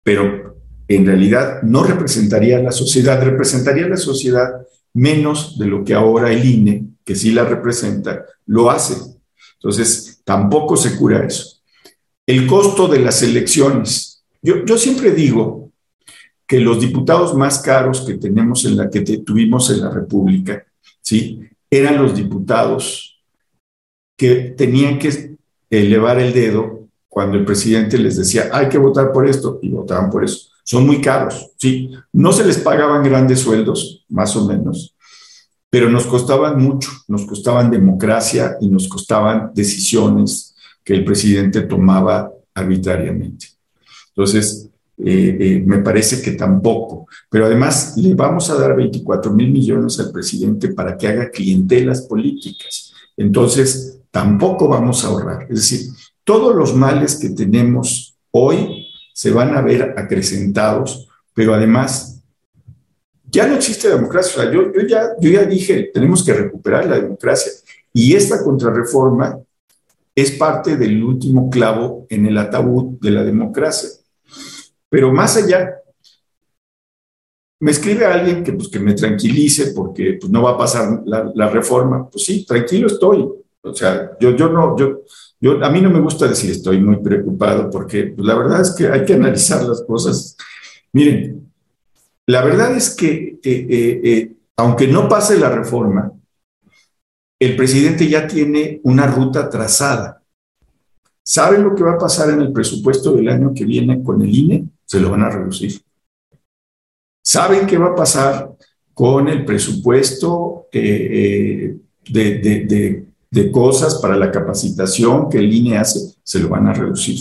[0.02, 0.56] Pero
[0.88, 4.50] en realidad no representaría a la sociedad, representaría a la sociedad
[4.92, 8.94] menos de lo que ahora el INE, que sí la representa, lo hace.
[9.54, 11.60] Entonces, tampoco se cura eso.
[12.26, 14.24] El costo de las elecciones.
[14.42, 15.59] Yo, yo siempre digo
[16.50, 20.66] que los diputados más caros que tenemos en la que tuvimos en la República,
[21.00, 21.40] ¿sí?
[21.70, 23.22] Eran los diputados
[24.18, 25.36] que tenían que
[25.70, 30.10] elevar el dedo cuando el presidente les decía, hay que votar por esto, y votaban
[30.10, 31.92] por eso son muy caros, sí.
[32.12, 34.96] No se les pagaban grandes sueldos, más o menos,
[35.70, 42.32] pero nos costaban mucho, nos costaban democracia y nos costaban decisiones que el presidente tomaba
[42.54, 43.46] arbitrariamente.
[44.08, 44.68] Entonces,
[45.04, 47.06] eh, eh, me parece que tampoco.
[47.28, 52.02] Pero además le vamos a dar 24 mil millones al presidente para que haga clientelas
[52.02, 52.92] políticas.
[53.16, 55.46] Entonces, tampoco vamos a ahorrar.
[55.50, 55.92] Es decir,
[56.24, 62.20] todos los males que tenemos hoy se van a ver acrecentados, pero además
[63.30, 64.50] ya no existe democracia.
[64.52, 67.52] Yo, ya, yo ya dije, tenemos que recuperar la democracia.
[67.92, 69.38] Y esta contrarreforma
[70.14, 73.88] es parte del último clavo en el ataúd de la democracia.
[74.90, 75.80] Pero más allá,
[77.60, 81.48] me escribe alguien que, pues, que me tranquilice porque pues, no va a pasar la,
[81.48, 82.08] reforma.
[82.10, 83.28] Pues sí, tranquilo estoy.
[83.62, 85.02] O sea, yo, yo no, yo,
[85.40, 88.70] yo, a mí no me gusta decir estoy muy preocupado porque pues, la verdad es
[88.72, 90.36] que hay que analizar las cosas.
[90.92, 91.52] Miren,
[92.26, 96.10] la verdad es que eh, eh, eh, aunque no pase la reforma,
[97.38, 100.22] el presidente ya tiene una ruta trazada.
[101.22, 104.34] ¿Saben lo que va a pasar en el presupuesto del año que viene con el
[104.34, 104.68] INE?
[104.90, 105.80] Se lo van a reducir.
[107.24, 108.56] ¿Saben qué va a pasar
[108.92, 111.76] con el presupuesto eh,
[112.12, 116.16] eh, de, cosas para la capacitación que el INE hace?
[116.24, 117.20] Se lo van a reducir.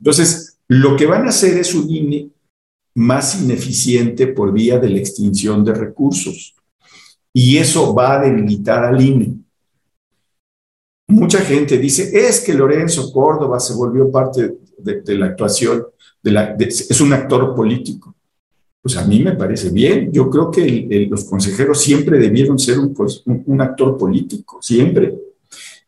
[0.00, 2.28] Entonces, lo que van a hacer es un INE
[2.96, 6.56] más ineficiente por vía de la extinción de recursos
[7.32, 9.36] y eso va a debilitar al INE.
[11.06, 15.86] Mucha gente dice, es que Lorenzo Córdoba se volvió parte de, la actuación,
[16.58, 18.14] es un actor político.
[18.80, 20.10] Pues a mí me parece bien.
[20.12, 25.14] Yo creo que los consejeros siempre debieron ser pues, un, actor político, siempre.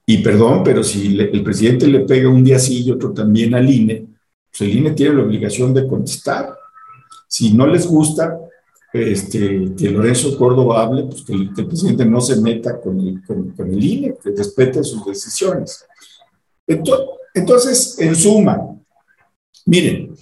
[0.04, 3.70] Y perdón, pero si el presidente le pega un día sí y otro también al
[3.70, 4.06] INE,
[4.50, 6.52] pues el INE tiene la obligación de contestar.
[7.28, 8.36] Si no les gusta,
[8.92, 13.54] este, que Lorenzo Córdoba hable, pues que el, presidente no se meta con el, con,
[13.56, 15.86] el INE, que respete sus decisiones.
[16.66, 18.79] Entonces, en suma,
[19.70, 20.16] miren,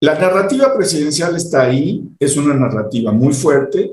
[0.00, 3.92] la narrativa presidencial está ahí, es una narrativa muy fuerte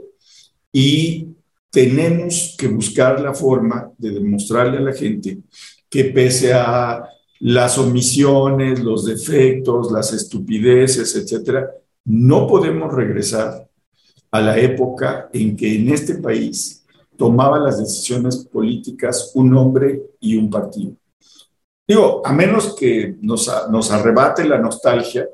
[0.71, 1.27] y
[1.71, 5.39] tenemos que buscar la forma de demostrarle a la gente
[5.89, 7.03] que pese a
[7.39, 11.71] las omisiones, los defectos, las estupideces, etcétera,
[12.05, 13.67] no podemos regresar
[14.29, 16.85] a la época en que en este país
[17.17, 20.93] tomaba las decisiones políticas un hombre y un partido.
[21.87, 25.27] Digo, a menos que nos, nos arrebate la nostalgia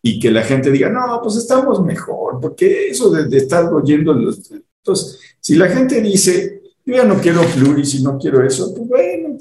[0.00, 4.50] y que la gente diga, no, pues estamos mejor, porque eso de, estar oyendo los...
[4.50, 8.88] Entonces, si la gente dice, yo ya no quiero pluris y no quiero eso, pues
[8.88, 9.38] bueno,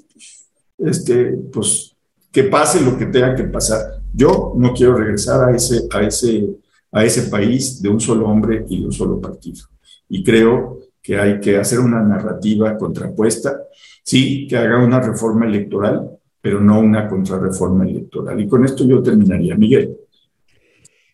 [0.77, 1.95] este, pues
[2.31, 4.01] que pase lo que tenga que pasar.
[4.13, 6.47] Yo no quiero regresar a ese, a ese
[6.91, 9.65] a ese país de un solo hombre y de un solo partido.
[10.09, 13.63] Y creo que hay que hacer una narrativa contrapuesta,
[14.03, 18.39] sí, que haga una reforma electoral, pero no una contrarreforma electoral.
[18.41, 19.55] Y con esto yo terminaría.
[19.55, 19.95] Miguel.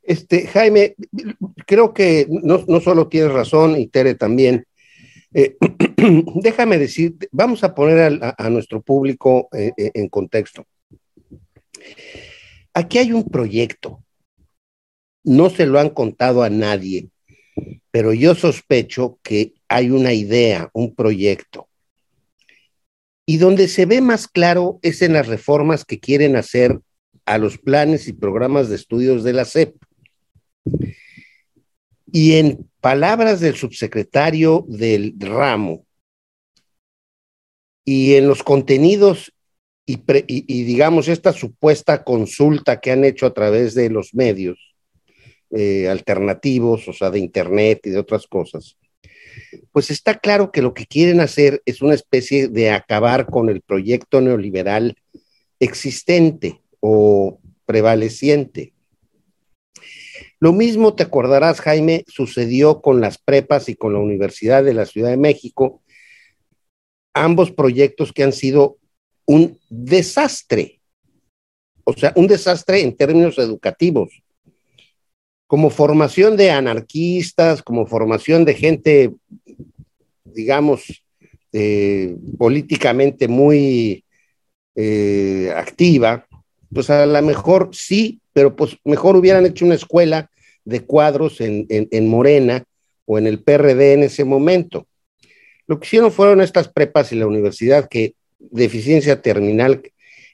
[0.02, 0.96] Este, Jaime,
[1.66, 4.66] creo que no, solo tienes razón, y Tere también.
[5.34, 5.58] Eh,
[6.36, 10.66] déjame decir, vamos a poner a, nuestro público eh, eh, en contexto.
[12.74, 14.02] Aquí hay un proyecto,
[15.26, 17.10] no se lo han contado a nadie,
[17.92, 21.68] pero yo sospecho que hay una idea, un proyecto.
[23.28, 26.80] Y donde se ve más claro es en las reformas que quieren hacer
[27.26, 29.76] a los planes y programas de estudios de la SEP.
[32.12, 35.86] Y en palabras del subsecretario del ramo,
[37.88, 39.32] y en los contenidos
[39.86, 44.76] y, digamos esta supuesta consulta que han hecho a través de los medios,
[45.52, 48.78] eh, alternativos, o sea, de Internet y de otras cosas,
[49.72, 53.62] pues está claro que lo que quieren hacer es una especie de acabar con el
[53.62, 54.98] proyecto neoliberal
[55.60, 58.74] existente o prevaleciente.
[60.40, 64.86] Lo mismo te acordarás, Jaime, sucedió con las prepas y con la Universidad de la
[64.86, 65.82] Ciudad de México,
[67.14, 68.78] ambos proyectos que han sido
[69.26, 70.80] un desastre,
[71.84, 74.22] o sea, un desastre en términos educativos
[75.48, 79.14] como formación de anarquistas, como formación de gente,
[80.26, 81.04] digamos,
[81.54, 84.04] eh, políticamente muy
[84.76, 86.28] eh, activa,
[86.72, 90.30] pues a lo mejor sí, pero pues mejor hubieran hecho una escuela
[90.66, 92.66] de cuadros en, en Morena
[93.06, 94.86] o en el PRD en ese momento.
[95.66, 99.82] Lo que hicieron fueron estas prepas y la universidad que deficiencia terminal.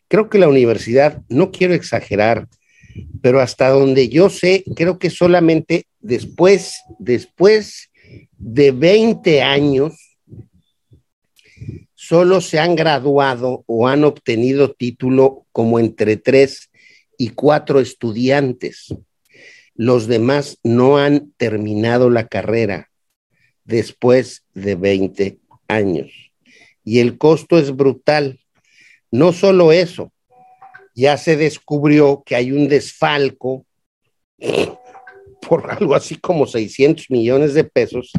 [0.08, 2.48] Creo que la universidad, no quiero exagerar,
[3.22, 7.90] pero hasta donde yo sé, creo que solamente después, después
[8.38, 9.94] de 20 años,
[11.96, 16.70] solo se han graduado o han obtenido título como entre tres
[17.18, 18.94] y cuatro estudiantes.
[19.76, 22.92] Los demás no han terminado la carrera
[23.64, 26.12] después de 20 años.
[26.84, 28.40] Y el costo es brutal.
[29.10, 30.12] No solo eso,
[30.94, 33.66] ya se descubrió que hay un desfalco
[35.48, 38.12] por algo así como 600 millones de pesos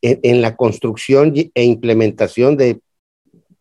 [0.00, 2.80] en, la construcción e implementación de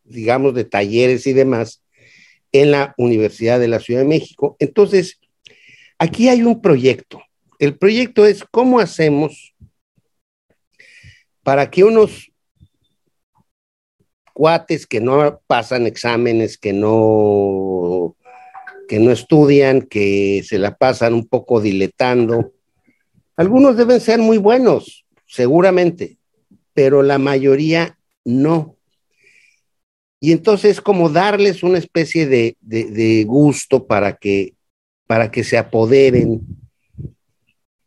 [0.07, 1.83] digamos, de talleres y demás
[2.51, 4.55] en la Universidad de la Ciudad de México.
[4.59, 5.19] Entonces,
[5.97, 7.21] aquí hay un proyecto.
[7.59, 9.53] El proyecto es cómo hacemos
[11.43, 12.31] para que unos
[14.33, 18.15] cuates que no pasan exámenes, que no,
[18.87, 22.53] que no estudian, que se la pasan un poco diletando.
[23.35, 26.17] Algunos deben ser muy buenos, seguramente,
[26.73, 28.77] pero la mayoría no.
[30.19, 34.55] Y entonces como darles una especie de, de, gusto para que,
[35.05, 36.41] para que se apoderen,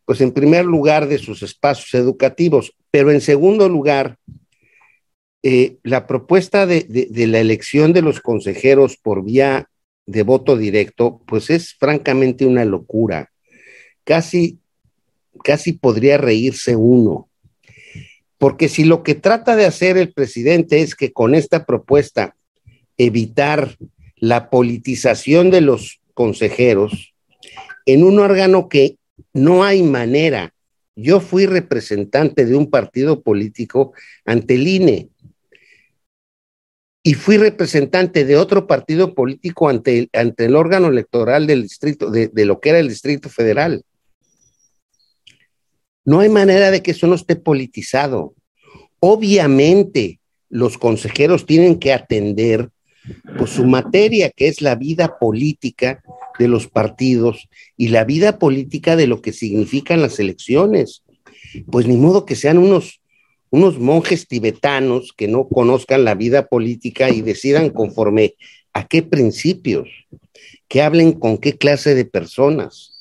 [0.04, 4.16] pues en primer lugar de sus espacios educativos, pero en segundo lugar,
[5.42, 9.70] eh, la propuesta de, de, la elección de los consejeros por vía
[10.06, 13.30] de voto directo, pues es francamente una locura.
[14.04, 14.58] Casi,
[15.44, 17.28] casi podría reírse uno.
[18.38, 22.36] Porque si lo que trata de hacer el presidente es que con esta propuesta
[22.96, 23.76] evitar
[24.16, 27.14] la politización de los consejeros
[27.86, 28.96] en un órgano que
[29.32, 30.54] no hay manera.
[30.96, 33.92] Yo fui representante de un partido político
[34.24, 35.08] ante el INE
[37.10, 42.08] y fui representante de otro partido político ante el, ante el órgano electoral del distrito,
[42.08, 43.82] de, de, lo que era el Distrito Federal.
[46.04, 48.34] No hay manera de que eso no esté politizado.
[49.00, 52.70] Obviamente, los consejeros tienen que atender
[53.36, 56.04] pues, su materia, que es la vida política
[56.38, 61.02] de los partidos y la vida política de lo que significan las elecciones.
[61.72, 62.99] Pues ni modo que sean unos
[63.50, 68.34] unos monjes tibetanos que no conozcan la vida política y decidan conforme
[68.72, 69.88] a qué principios,
[70.68, 72.92] que hablen con qué clase de personas.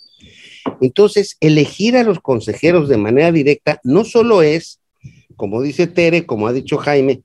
[0.81, 4.79] Entonces, elegir a los consejeros de manera directa no solo es,
[5.35, 7.21] como dice Tere, como ha dicho Jaime,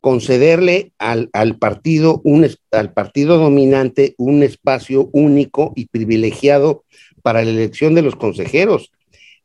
[0.00, 6.84] concederle al, al, partido un, al partido dominante un espacio único y privilegiado
[7.22, 8.90] para la elección de los consejeros.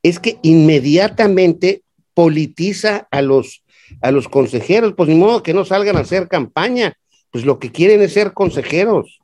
[0.04, 1.84] Es que inmediatamente
[2.20, 3.64] politiza a los,
[4.02, 6.98] a los consejeros, pues ni modo que no salgan a hacer campaña,
[7.32, 9.22] pues lo que quieren es ser consejeros.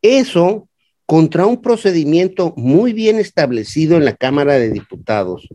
[0.00, 0.68] Eso
[1.04, 5.48] contra un procedimiento muy bien establecido en la Cámara de Diputados,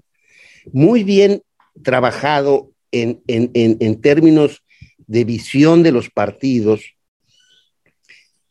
[0.74, 1.42] muy bien
[1.86, 4.62] trabajado en, en, en, términos
[4.98, 6.82] de visión de los partidos,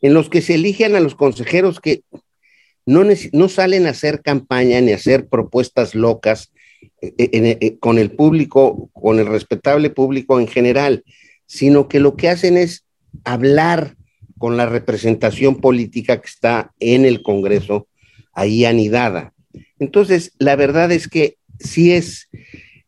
[0.01, 2.01] en los que se eligen a los consejeros que
[2.87, 6.51] no, no salen a hacer campaña ni a hacer propuestas locas,
[7.01, 11.05] eh, eh, con el público, con el respetable público en general,
[11.47, 12.85] sino que lo que hacen es
[13.25, 13.97] hablar
[14.37, 17.89] con la representación política que está en el Congreso
[18.33, 19.33] ahí anidada.
[19.79, 22.29] Entonces, la verdad es que sí es,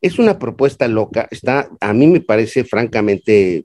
[0.00, 3.64] es una propuesta loca, está, a mí me parece francamente,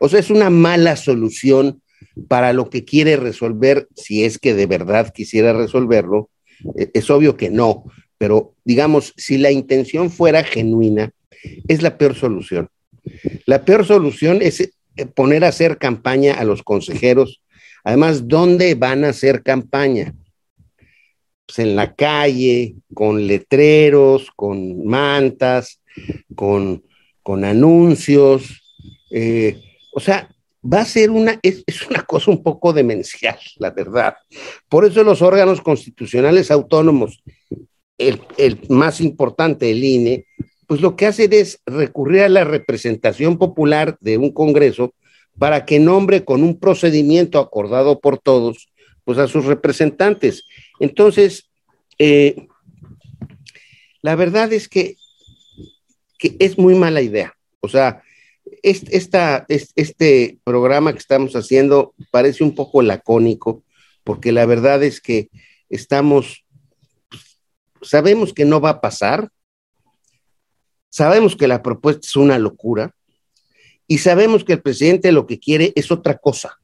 [0.00, 1.82] o sea, es una mala solución
[2.28, 6.30] para lo que quiere resolver, si es que de verdad quisiera resolverlo.
[6.76, 7.84] Eh, es obvio que no,
[8.20, 11.10] pero digamos, si la intención fuera genuina,
[11.66, 12.68] es la peor solución.
[13.46, 14.70] La peor solución es eh,
[15.06, 17.40] poner a hacer campaña a los consejeros.
[17.82, 20.12] Además, ¿dónde van a hacer campaña?
[21.46, 25.80] Pues en la calle, con letreros, con mantas,
[26.34, 26.84] con,
[27.22, 28.62] con anuncios.
[29.10, 29.62] Eh,
[29.94, 30.28] o sea,
[30.62, 34.14] va a ser una, es, es, una cosa un poco demencial, la verdad.
[34.68, 37.22] Por eso los órganos constitucionales autónomos
[38.00, 40.26] el, más importante, el INE,
[40.66, 44.94] pues lo que hace es recurrir a la representación popular de un Congreso
[45.38, 48.68] para que nombre con un procedimiento acordado por todos,
[49.04, 50.44] pues a sus representantes.
[50.78, 51.50] Entonces,
[51.98, 52.46] eh,
[54.02, 54.96] la verdad es que,
[56.18, 57.34] que, es muy mala idea.
[57.60, 58.02] O sea,
[58.62, 63.62] esta, este programa que estamos haciendo parece un poco lacónico,
[64.04, 65.30] porque la verdad es que
[65.68, 66.44] estamos
[67.82, 69.30] sabemos que no va a pasar,
[70.88, 72.94] sabemos que la propuesta es una locura
[73.86, 76.58] y sabemos que el presidente lo que quiere es otra cosa.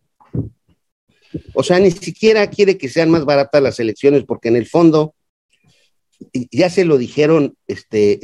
[1.54, 5.14] O sea, ni siquiera quiere que sean más baratas las elecciones porque en el fondo
[6.50, 8.20] ya se lo dijeron este,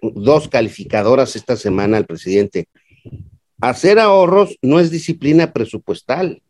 [0.00, 2.66] dos calificadoras esta semana al presidente.
[3.60, 6.42] Hacer ahorros no es disciplina presupuestal.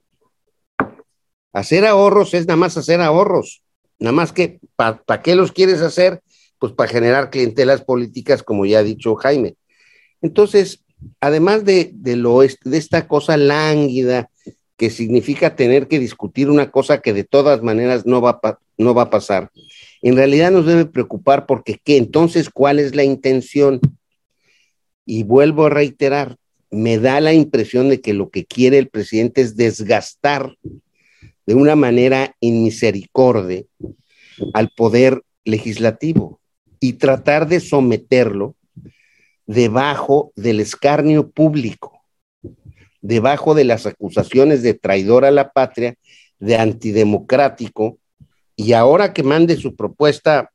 [1.52, 3.62] Hacer ahorros es nada más hacer ahorros.
[4.00, 6.22] Nada más que, ¿para qué los quieres hacer?
[6.58, 9.54] Pues para generar clientelas políticas, como ya ha dicho Jaime.
[10.22, 10.82] Entonces,
[11.20, 14.30] además de, de, esta cosa lánguida
[14.76, 18.40] que significa tener que discutir una cosa que de todas maneras no va,
[18.78, 19.50] no va a pasar,
[20.00, 21.98] en realidad nos debe preocupar porque ¿qué?
[21.98, 23.80] Entonces, ¿cuál es la intención?
[25.04, 26.36] Y vuelvo a reiterar,
[26.70, 30.56] me da la impresión de que lo que quiere el presidente es desgastar
[31.46, 33.64] de una manera inmisericordia
[34.54, 36.40] al poder legislativo
[36.80, 38.56] y tratar de someterlo
[39.46, 42.02] debajo del escarnio público,
[43.00, 45.96] debajo de las acusaciones de traidor a la patria,
[46.38, 47.98] de antidemocrático,
[48.56, 50.50] y ahora que mande su propuesta,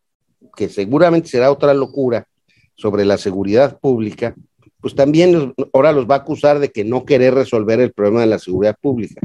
[0.55, 2.27] que seguramente será otra locura,
[2.75, 4.35] sobre la seguridad pública,
[4.81, 8.27] pues también ahora los va a acusar de que no querer resolver el problema de
[8.27, 9.21] la seguridad pública.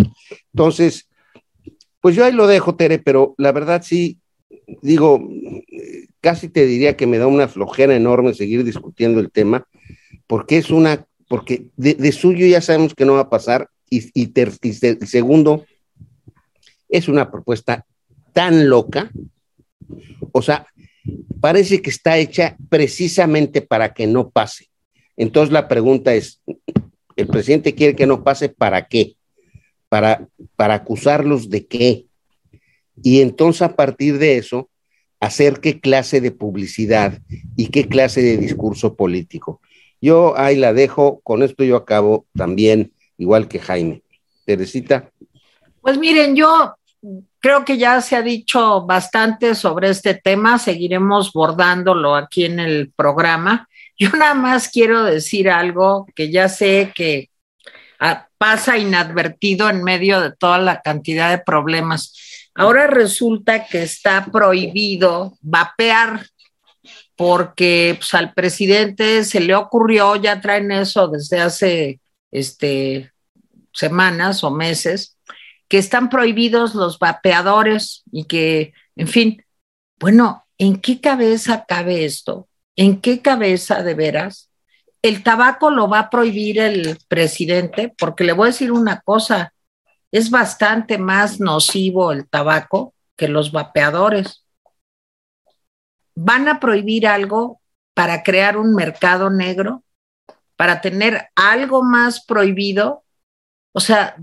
[0.55, 1.09] Entonces,
[2.01, 4.19] pues yo ahí lo dejo, Tere, pero la verdad sí,
[4.83, 5.23] digo,
[6.21, 9.67] casi te diría que me da una flojera enorme seguir discutiendo el tema,
[10.27, 14.01] porque es una, porque de, suyo ya sabemos que no va a pasar, y,
[15.07, 15.65] segundo,
[16.89, 17.85] es una propuesta
[18.33, 19.11] tan loca,
[20.33, 20.67] o sea,
[21.41, 24.69] parece que está hecha precisamente para que no pase.
[25.17, 26.41] Entonces la pregunta es,
[27.17, 29.17] ¿el presidente quiere que no pase para qué?
[29.91, 30.27] Para,
[30.57, 32.07] para acusarlos de qué.
[33.03, 34.71] Y entonces a partir de eso,
[35.21, 37.21] hacer qué clase de publicidad
[37.55, 39.61] y qué clase de discurso político.
[40.01, 44.03] Yo ahí la dejo, con esto yo acabo también, igual que Jaime.
[44.47, 45.11] Teresita.
[45.83, 46.75] Pues miren, yo
[47.39, 52.93] creo que ya se ha dicho bastante sobre este tema, seguiremos bordándolo aquí en el
[52.97, 53.69] programa.
[53.99, 57.29] Yo nada más quiero decir algo que ya sé que
[57.99, 62.15] ah, pasa inadvertido en medio de toda la cantidad de problemas
[62.55, 66.27] Ahora resulta que está prohibido vapear
[67.17, 73.13] porque pues, al presidente se le ocurrió, ya traen eso desde hace este,
[73.73, 75.17] semanas o meses,
[75.69, 79.45] que están prohibidos los vapeadores y que, en fin,
[79.99, 82.49] bueno, ¿en qué cabeza cabe esto?
[82.77, 84.50] ¿En qué cabeza de veras?
[85.03, 89.55] El tabaco lo va a prohibir el presidente, porque le voy a decir una cosa,
[90.13, 94.45] es bastante más nocivo el tabaco que los vapeadores.
[96.15, 97.61] ¿Van a prohibir algo
[97.95, 99.85] para crear un mercado negro?
[100.57, 103.05] ¿Para tener algo más prohibido?
[103.73, 104.17] O sea,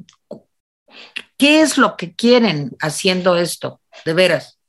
[1.38, 3.82] ¿qué es lo que quieren haciendo esto?
[4.06, 4.60] De veras.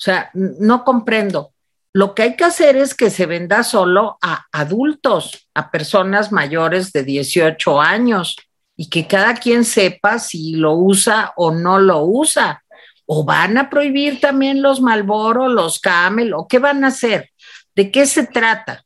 [0.00, 1.52] O sea, no comprendo.
[1.92, 6.92] Lo que hay que hacer es que se venda solo a adultos, a personas mayores
[6.92, 8.36] de 18 años
[8.76, 12.62] y que cada quien sepa si lo usa o no lo usa.
[13.06, 17.30] O van a prohibir también los Malboro, los Camel, o qué van a hacer.
[17.74, 18.84] ¿De qué se trata?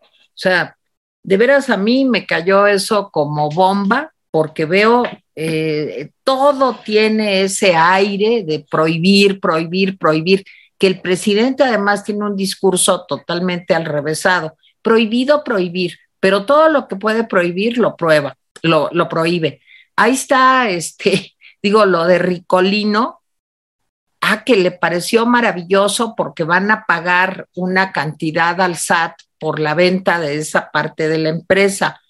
[0.00, 0.76] O sea,
[1.24, 5.02] de veras a mí me cayó eso como bomba, porque veo
[5.34, 10.44] eh, todo tiene ese aire de prohibir, prohibir, prohibir,
[10.78, 14.56] que el presidente además tiene un discurso totalmente al revésado.
[14.82, 19.60] Prohibido, prohibir, pero todo lo que puede prohibir lo prueba lo, lo prohíbe.
[19.96, 23.20] Ahí está, este, digo, lo de Ricolino,
[24.20, 29.74] ah, que le pareció maravilloso porque van a pagar una cantidad al SAT por la
[29.74, 32.00] venta de esa parte de la empresa,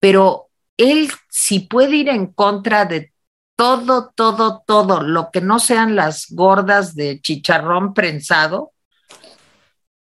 [0.00, 3.11] pero él si puede ir en contra de
[3.56, 8.72] todo, todo, todo, lo que no sean las gordas de chicharrón prensado,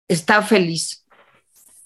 [0.07, 1.05] está feliz.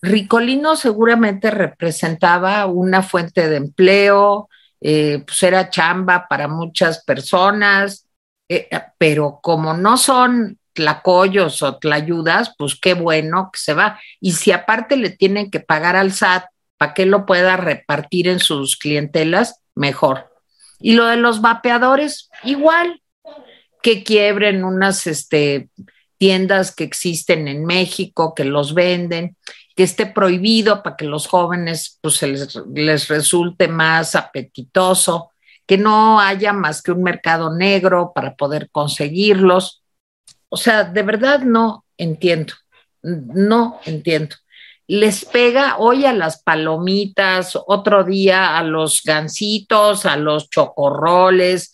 [0.01, 4.49] Ricolino seguramente representaba una fuente de empleo,
[4.81, 8.07] eh, pues era chamba para muchas personas,
[8.47, 13.99] eh, pero como no son tlacoyos o tlayudas, pues qué bueno que se va.
[14.21, 16.45] Y si aparte le tienen que pagar al SAT
[16.77, 20.28] para que lo pueda repartir en sus clientelas, mejor.
[20.79, 23.01] Y lo de los vapeadores, igual,
[23.81, 25.69] que quiebren unas este,
[26.17, 29.37] tiendas que existen en México, que los venden
[29.79, 35.31] que esté prohibido para que los jóvenes pues, les, les resulte más apetitoso,
[35.65, 39.81] que no haya más que un mercado negro para poder conseguirlos.
[40.49, 42.55] O sea, de verdad no entiendo,
[43.03, 44.35] no entiendo.
[44.89, 51.71] Les pega hoy a las palomitas, otro día a los gancitos, a los chocorroles,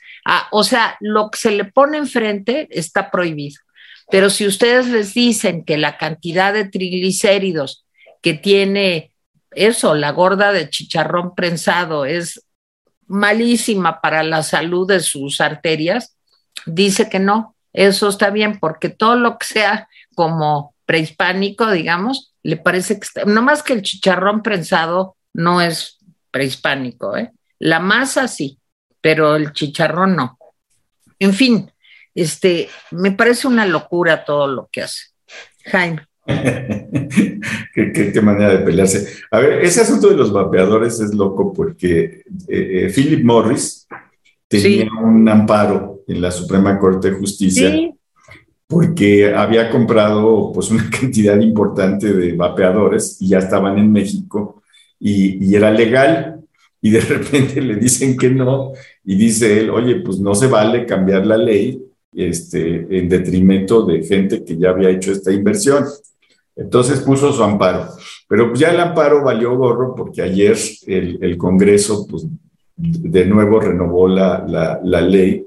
[0.51, 3.61] o sea, lo que se le pone enfrente está prohibido.
[4.11, 7.85] Pero si ustedes les dicen que la cantidad de triglicéridos
[8.21, 9.13] que tiene
[9.51, 12.45] eso, la gorda de chicharrón prensado, es
[13.07, 16.17] malísima para la salud de sus arterias,
[16.65, 22.57] dice que no, eso está bien, porque todo lo que sea como prehispánico, digamos, le
[22.57, 25.97] parece que está, no más que el chicharrón prensado no es
[26.29, 27.31] prehispánico, ¿eh?
[27.57, 28.59] La masa sí,
[29.01, 30.37] pero el chicharrón no.
[31.17, 31.71] En fin,
[32.13, 35.05] este, me parece una locura todo lo que hace.
[35.65, 36.05] Jaime.
[37.73, 39.23] qué, manera de pelearse.
[39.31, 43.87] A ver, ese asunto de los vapeadores es loco porque eh, eh, Philip Morris
[44.47, 47.94] tenía un amparo en la Suprema Corte de Justicia
[48.67, 54.61] porque había comprado pues una cantidad importante de vapeadores y ya estaban en México
[54.99, 56.41] y, era legal
[56.81, 60.85] y de repente le dicen que no y dice él, oye, pues no se vale
[60.85, 61.81] cambiar la ley
[62.13, 65.85] este, en detrimento de gente que ya había hecho esta inversión.
[66.55, 67.89] Entonces puso su amparo.
[68.27, 70.57] Pero pues ya el amparo valió gorro porque ayer
[70.87, 72.25] el, el Congreso pues,
[72.77, 75.45] de nuevo renovó la, la, ley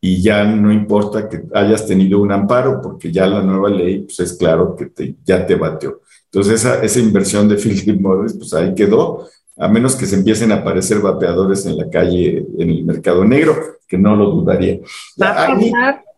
[0.00, 4.20] y ya no importa que hayas tenido un amparo porque ya la nueva ley pues
[4.20, 6.00] es claro que te, ya te bateó.
[6.26, 9.26] Entonces esa, esa inversión de Philip Morris pues ahí quedó,
[9.56, 13.56] a menos que se empiecen a aparecer vapeadores en la calle, en el mercado negro,
[13.88, 14.80] que no lo dudaría.
[15.18, 15.72] Ahí,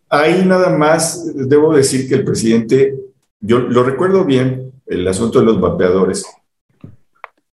[0.08, 2.96] ahí nada más debo decir que el presidente
[3.40, 6.24] yo lo recuerdo bien, el asunto de los vapeadores,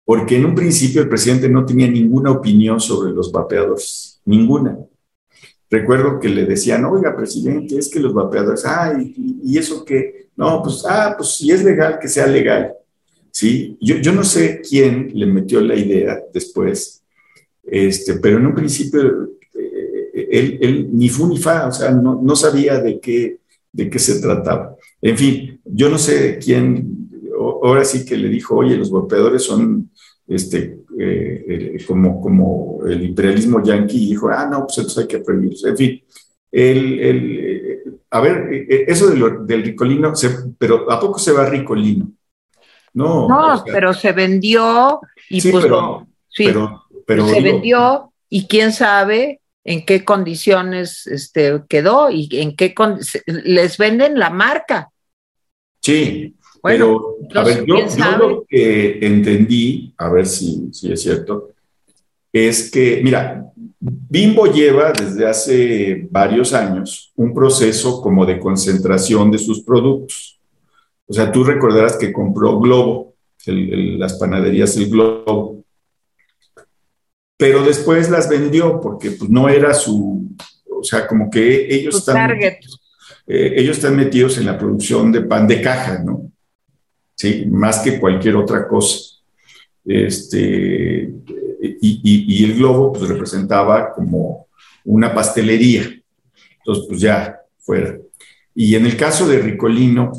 [0.06, 4.78] porque en un principio el presidente no tenía ninguna opinión sobre los vapeadores, ninguna.
[5.72, 10.28] Recuerdo que le decían, oiga, presidente, es que los vapeadores, ay, ¿y, eso qué?
[10.36, 12.74] No, pues, ah, pues si es legal, que sea legal.
[13.32, 13.78] ¿Sí?
[13.80, 17.02] Yo, yo no sé quién le metió la idea después,
[17.64, 22.20] este, pero en un principio eh, él, él, ni fu ni fa, o sea, no,
[22.22, 23.38] no sabía de qué,
[23.72, 24.76] de qué se trataba.
[25.02, 27.10] En fin, yo no sé quién,
[27.40, 29.90] ahora sí que le dijo, oye, los golpeadores son
[30.32, 35.66] este, eh, como, como el imperialismo yanqui, dijo, ah, no, pues entonces hay que prohibirlos.
[35.66, 36.04] En fin,
[36.52, 40.14] el, el, a ver, eh, eso del ricolino,
[40.58, 42.12] pero ¿a poco se va ricolino?
[42.94, 46.52] No, no pero se vendió y pues pero, sí,
[47.06, 52.76] pero, se vendió y quién sabe en qué condiciones este, quedó y en qué
[53.26, 54.90] les venden la marca.
[55.82, 57.76] Sí, pero a ver, yo,
[58.18, 61.52] lo que entendí, a ver si, si es cierto,
[62.32, 69.40] es que, mira, Bimbo lleva desde hace varios años un proceso como de concentración de
[69.40, 70.40] sus productos.
[71.08, 75.64] O sea, tú recordarás que compró Globo, las panaderías El Globo,
[77.38, 80.30] pero después las vendió porque pues, no era su,
[80.70, 82.60] o sea, como que ellos están, eh,
[83.26, 86.31] ellos están metidos en la producción de pan de caja, ¿no?
[87.22, 89.20] Sí, más que cualquier otra cosa.
[89.86, 91.14] Este,
[91.80, 94.48] y, el globo pues representaba como
[94.86, 95.84] una pastelería.
[96.58, 97.96] Entonces, pues ya, fuera.
[98.56, 100.12] Y en el caso de Ricolino,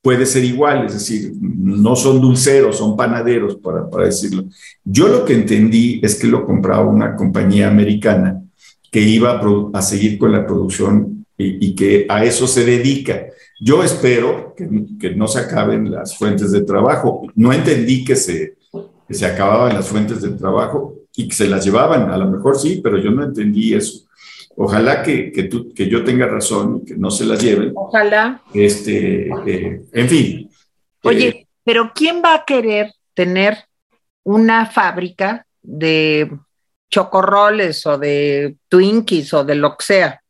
[0.00, 4.44] puede ser igual, es decir, no son dulceros, son panaderos, para, para, decirlo.
[4.84, 8.40] Yo lo que entendí es que lo compraba una compañía americana
[8.90, 9.38] que iba
[9.74, 13.26] a, seguir con la producción y, que a eso se dedica.
[13.58, 14.68] Yo espero que,
[15.00, 17.26] que, no se acaben las fuentes de trabajo.
[17.34, 18.56] No entendí que se,
[19.08, 22.10] que se acababan las fuentes de trabajo y que se las llevaban.
[22.10, 24.06] A lo mejor sí, pero yo no entendí eso.
[24.56, 27.72] Ojalá que, que, tú, que yo tenga razón y que no se las lleven.
[27.74, 28.42] Ojalá.
[28.54, 30.50] Este, eh, en fin.
[31.02, 33.58] Oye, eh, pero ¿quién va a querer tener
[34.24, 36.30] una fábrica de
[36.90, 40.22] chocorroles o de Twinkies o de lo que sea?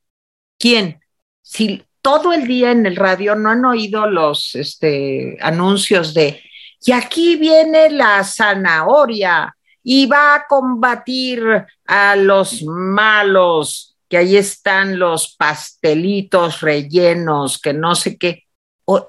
[0.58, 1.00] ¿Quién?
[1.42, 6.40] Si todo el día en el radio no han oído los este, anuncios de,
[6.84, 11.42] y aquí viene la zanahoria y va a combatir
[11.84, 18.44] a los malos que ahí están los pastelitos rellenos, que no sé qué.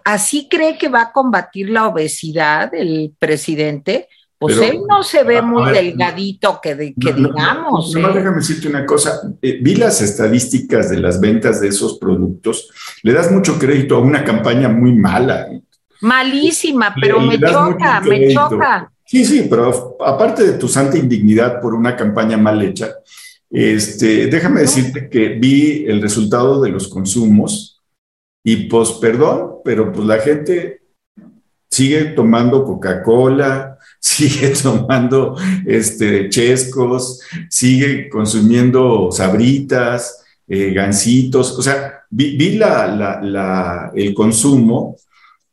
[0.03, 4.09] ¿Así cree que va a combatir la obesidad el presidente?
[4.39, 7.95] Pues él no se ve muy delgadito que, digamos.
[7.95, 8.13] No, ¿eh?
[8.13, 9.21] déjame decirte una cosa.
[9.41, 12.69] Eh, vi las estadísticas de las ventas de esos productos.
[13.01, 15.47] Le das mucho crédito a una campaña muy mala.
[16.01, 18.91] Malísima, pero me choca, me choca.
[19.03, 22.93] Sí, sí, pero aparte de tu santa indignidad por una campaña mal hecha,
[23.49, 27.81] este, déjame decirte que vi el resultado de los consumos
[28.43, 30.81] y pues perdón, pero pues la gente
[31.69, 35.35] sigue tomando Coca-Cola, sigue tomando
[35.65, 44.95] este, chescos, sigue consumiendo sabritas, eh, gansitos, o sea, vi, la, el consumo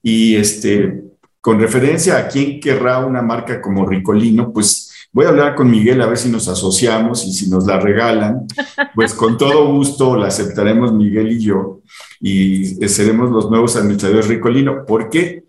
[0.03, 1.03] y este,
[1.41, 6.01] con referencia a quién querrá una marca como Ricolino, pues Voy a hablar con Miguel
[6.03, 8.49] a ver si nos asociamos y si nos la regalan,
[8.97, 11.83] pues con todo gusto la aceptaremos Miguel y yo
[12.21, 14.85] y seremos los nuevos administradores Ricolino.
[14.85, 15.44] ¿Por qué?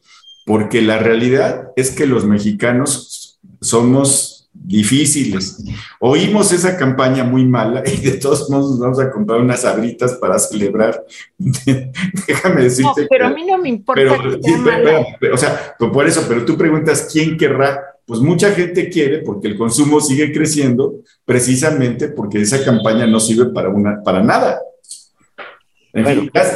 [0.46, 4.36] Porque la realidad es que los mexicanos somos
[4.66, 5.64] difíciles.
[6.00, 10.14] Oímos esa campaña muy mala y de todos modos nos vamos a comprar unas abritas
[10.14, 11.04] para celebrar.
[12.28, 13.02] Déjame decirte.
[13.02, 14.02] No, pero a mí no me importa.
[15.34, 17.92] o sea, por eso, pero tú preguntas quién querrá.
[18.06, 23.52] Pues mucha gente quiere porque el consumo sigue creciendo precisamente porque esa campaña no sirve
[23.52, 24.60] para, una, para nada.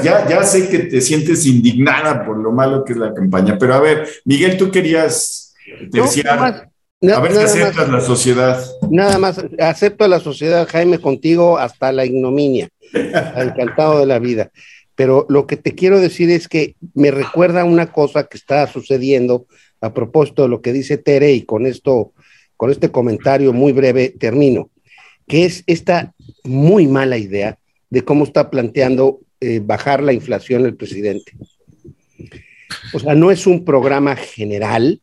[0.03, 3.73] Ya, ya, sé que te sientes indignada por lo malo que es la campaña, pero
[3.73, 5.55] a ver, Miguel, tú querías
[5.91, 6.69] terciar
[7.01, 8.61] a ver si aceptas la sociedad.
[8.89, 12.67] Nada más, acepto a la sociedad, Jaime, contigo hasta la ignominia.
[12.93, 14.51] Encantado de la vida.
[14.95, 19.45] Pero lo que te quiero decir es que me recuerda una cosa que está sucediendo
[19.79, 22.11] a propósito de lo que dice Tere, y con esto,
[22.57, 24.69] con este comentario muy breve termino,
[25.25, 26.13] que es esta
[26.43, 27.57] muy mala idea
[27.89, 31.33] de cómo está planteando eh, bajar la inflación el presidente.
[32.93, 35.01] O sea, no es un programa general,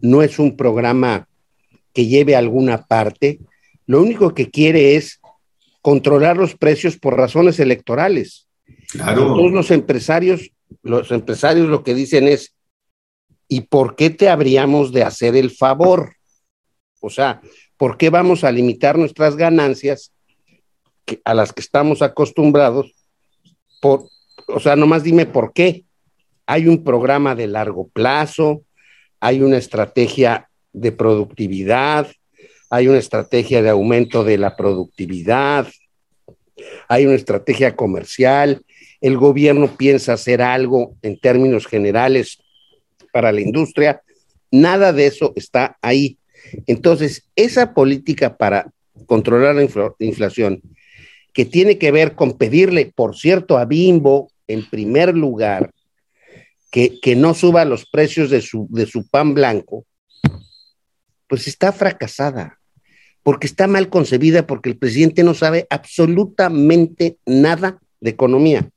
[0.00, 1.28] no es un programa
[1.92, 3.40] que lleve a alguna parte,
[3.86, 5.20] lo único que quiere es
[5.80, 8.48] controlar los precios por razones electorales.
[8.88, 9.34] Claro.
[9.34, 10.50] Todos los empresarios,
[10.82, 12.54] los empresarios lo que dicen es,
[13.48, 16.16] ¿y por qué te habríamos de hacer el favor?
[17.00, 17.40] O sea,
[17.76, 20.12] ¿por qué vamos a limitar nuestras ganancias
[21.24, 22.94] a las que estamos acostumbrados?
[23.80, 24.08] Por,
[24.46, 25.84] o sea, nomás dime por qué.
[26.46, 28.62] Hay un programa de largo plazo,
[29.20, 32.08] hay una estrategia de productividad,
[32.70, 35.66] hay una estrategia de aumento de la productividad,
[36.88, 38.62] hay una estrategia comercial,
[39.00, 42.38] el gobierno piensa hacer algo en términos generales
[43.12, 44.02] para la industria,
[44.50, 46.18] nada de eso está ahí.
[46.66, 48.70] Entonces, esa política para
[49.06, 49.62] controlar la
[50.00, 50.62] inflación,
[51.38, 55.70] que tiene que ver con pedirle, por cierto, a Bimbo, en primer lugar,
[56.72, 59.86] que, que no suba los precios de su, de su pan blanco,
[61.28, 62.58] pues está fracasada,
[63.22, 68.68] porque está mal concebida, porque el presidente no sabe absolutamente nada de economía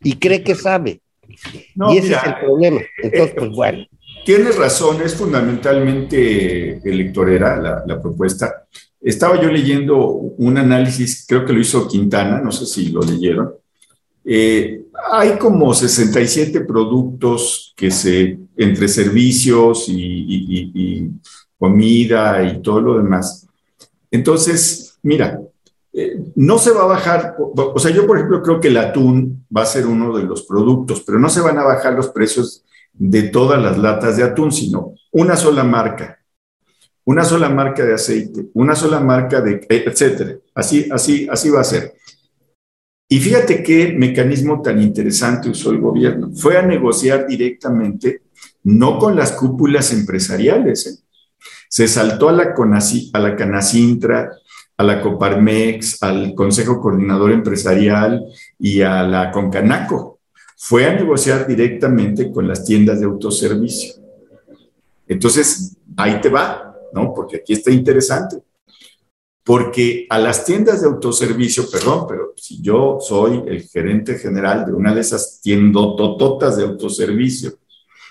[0.00, 1.00] y cree que sabe.
[1.26, 2.80] y ese es el problema.
[3.02, 3.86] Entonces, pues bueno.
[4.24, 8.68] Tienes razón, es fundamentalmente electorera la, la propuesta.
[9.04, 13.52] Estaba yo leyendo un análisis, creo que lo hizo Quintana, no sé si lo leyeron,
[14.24, 21.10] eh, hay como 67 productos que se, entre servicios y,
[21.58, 23.46] comida y todo lo demás.
[24.10, 25.38] Entonces, mira,
[25.92, 29.44] eh, no se va a bajar, o sea, yo por ejemplo creo que el atún
[29.54, 32.64] va a ser uno de los productos, pero no se van a bajar los precios
[32.94, 36.18] de todas las latas de atún, sino una sola marca,
[37.04, 40.36] una sola marca de aceite, una sola marca de, etcétera.
[40.54, 41.94] Así, así, así va a ser.
[43.08, 46.30] Y fíjate qué mecanismo tan interesante usó el gobierno.
[46.34, 48.22] Fue a negociar directamente,
[48.64, 50.86] no con las cúpulas empresariales.
[50.86, 50.98] ¿eh?
[51.68, 52.54] Se saltó a la,
[53.12, 54.30] a la Canacintra,
[54.76, 58.24] a la Coparmex, al Consejo Coordinador Empresarial
[58.58, 60.20] y a la Concanaco.
[60.56, 63.94] Fue a negociar directamente con las tiendas de autoservicio.
[65.06, 67.12] Entonces, ahí te va, ¿no?
[67.12, 68.42] Porque aquí está interesante
[69.44, 74.72] porque a las tiendas de autoservicio, perdón, pero si yo soy el gerente general de
[74.72, 77.58] una de esas tiendotototas de autoservicio,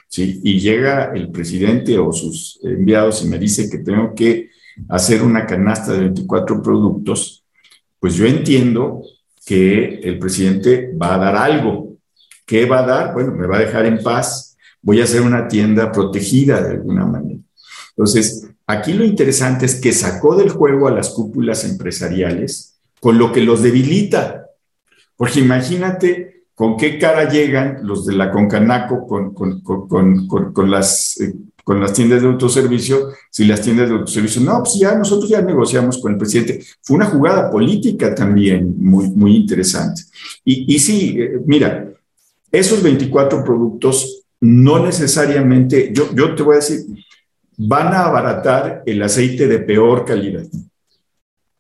[0.08, 0.42] ¿sí?
[0.44, 4.52] y llega el presidente o sus enviados y me dice que tengo que
[4.90, 7.44] hacer una canasta de 24 productos,
[8.00, 9.02] pues yo entiendo
[9.44, 11.98] que el presidente va a dar algo.
[12.46, 13.14] ¿Qué va a dar?
[13.14, 17.06] Bueno, me va a dejar en paz, voy a hacer una tienda protegida de alguna
[17.06, 17.40] manera.
[17.96, 23.32] Entonces, Aquí lo interesante es que sacó del juego a las cúpulas empresariales, con lo
[23.32, 24.48] que los debilita.
[25.18, 31.34] Porque imagínate con qué cara llegan los de la Concanaco con, con, las, eh,
[31.64, 35.42] con las tiendas de autoservicio, si las tiendas de autoservicio, no, pues ya nosotros ya
[35.42, 36.64] negociamos con el presidente.
[36.82, 40.04] Fue una jugada política también muy, muy interesante.
[40.46, 41.90] Y, y sí, eh, mira,
[42.52, 46.82] esos 24 productos no necesariamente, yo, yo te voy a decir,
[47.58, 50.46] van a abaratar el aceite de peor calidad.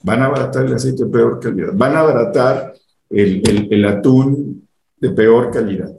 [0.01, 1.71] Van a abaratar el aceite de peor calidad.
[1.73, 2.73] Van a abaratar
[3.09, 4.67] el, atún
[4.97, 5.91] de peor calidad.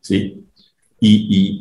[0.00, 0.44] ¿sí?
[1.00, 1.60] Y,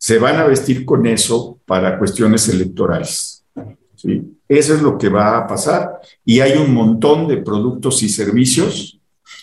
[0.00, 3.44] se van a vestir con eso para cuestiones electorales.
[3.96, 4.38] ¿sí?
[4.48, 5.98] Eso es lo que va a pasar.
[6.24, 9.00] Y hay un montón de productos y servicios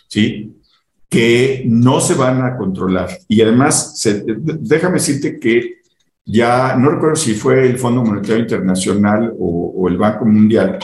[0.08, 0.56] ¿sí?
[1.10, 3.10] que no se van a controlar.
[3.28, 5.82] Y además, déjame decirte que
[6.26, 10.80] ya no recuerdo si fue el Fondo Monetario Internacional o, el Banco Mundial,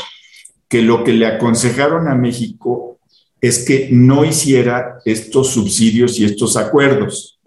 [0.70, 3.00] que lo que le aconsejaron a México
[3.42, 7.40] es que no hiciera estos subsidios y estos acuerdos.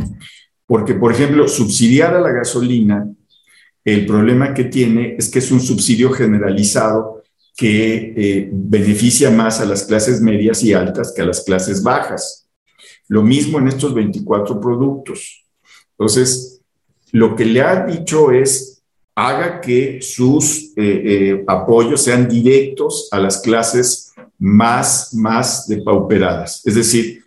[0.66, 3.07] Porque, por ejemplo, subsidiar a la gasolina
[3.84, 7.22] El problema que tiene es que es un subsidio generalizado
[7.55, 12.49] que eh, beneficia más a las clases medias y altas que a las clases bajas.
[13.09, 15.45] Lo mismo en estos 24 productos.
[15.90, 16.53] Entonces,
[17.15, 18.83] lo que le ha dicho es,
[19.15, 26.62] haga que sus eh, eh, apoyos sean directos a las clases más, más depauperadas.
[26.67, 27.23] Es decir,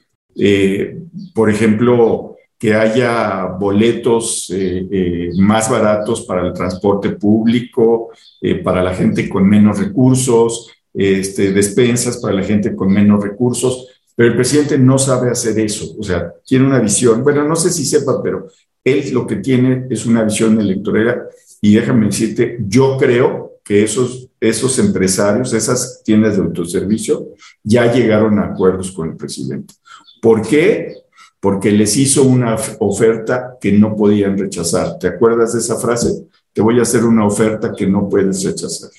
[1.34, 8.10] por ejemplo, que haya boletos eh, eh, más baratos para el transporte público,
[8.42, 13.88] eh, para la gente con menos recursos, este, despensas para la gente con menos recursos,
[14.16, 17.70] pero el presidente no sabe hacer eso, o sea, tiene una visión, bueno, no sé
[17.70, 18.48] si sepa, pero
[18.92, 21.24] él lo que tiene es una visión electoral
[21.62, 27.30] y déjame decirte, yo creo que esos, esos empresarios, esas tiendas de autoservicio,
[27.64, 29.74] ya llegaron a acuerdos con el presidente.
[30.22, 30.96] ¿Por qué?
[31.40, 34.98] porque les hizo una oferta que no podían rechazar.
[35.00, 36.26] ¿Te acuerdas de esa frase?
[36.52, 38.90] Te voy a hacer una oferta que no puedes rechazar.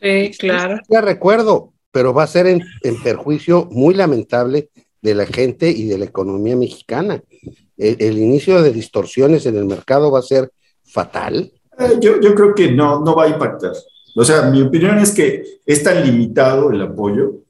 [0.00, 0.80] Sí, claro.
[0.88, 2.62] Ya recuerdo, pero va a ser en,
[3.02, 4.70] perjuicio muy lamentable
[5.00, 7.22] de la gente y de la economía mexicana.
[7.76, 10.50] El, inicio de distorsiones en el mercado va a ser
[10.84, 11.52] fatal.
[11.78, 13.72] Eh, yo, creo que no, no va a impactar.
[14.16, 17.42] O sea, mi opinión es que es tan limitado el apoyo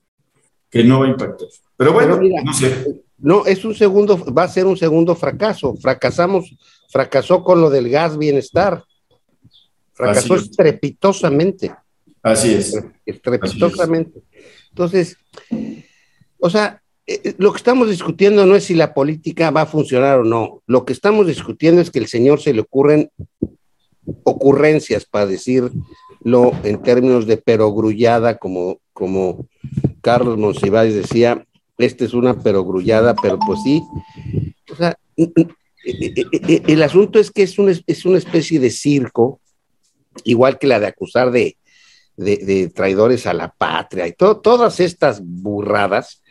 [0.68, 1.48] que no va a impactar.
[1.76, 3.02] Pero bueno, no sé.
[3.16, 5.74] No, es un segundo, va a ser un segundo fracaso.
[5.76, 6.54] Fracasamos,
[6.90, 8.84] fracasó con lo del gas bienestar.
[9.94, 11.74] Fracasó estrepitosamente.
[12.22, 12.78] Así es.
[13.06, 14.20] Estrepitosamente.
[14.68, 15.16] Entonces,
[16.38, 19.66] o sea, eh, eh, lo que estamos discutiendo no es si la política va a
[19.66, 20.62] funcionar o no.
[20.66, 23.10] Lo que estamos discutiendo es que el señor se le ocurren
[24.24, 25.72] ocurrencias, para decirlo
[26.62, 29.46] en términos de perogrullada, como, como
[30.02, 31.46] Carlos Monsiváis decía,
[31.78, 33.82] esta es una perogrullada, pero pues sí.
[34.70, 39.40] O sea, el asunto es que es una, es una especie de circo,
[40.24, 41.56] igual que la de acusar de,
[42.74, 46.22] traidores a la patria y todas estas burradas,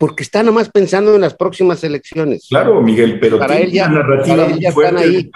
[0.00, 2.46] porque está nomás pensando en las próximas elecciones.
[2.48, 3.84] Claro, Miguel, pero para él ya,
[4.58, 5.30] están ahí.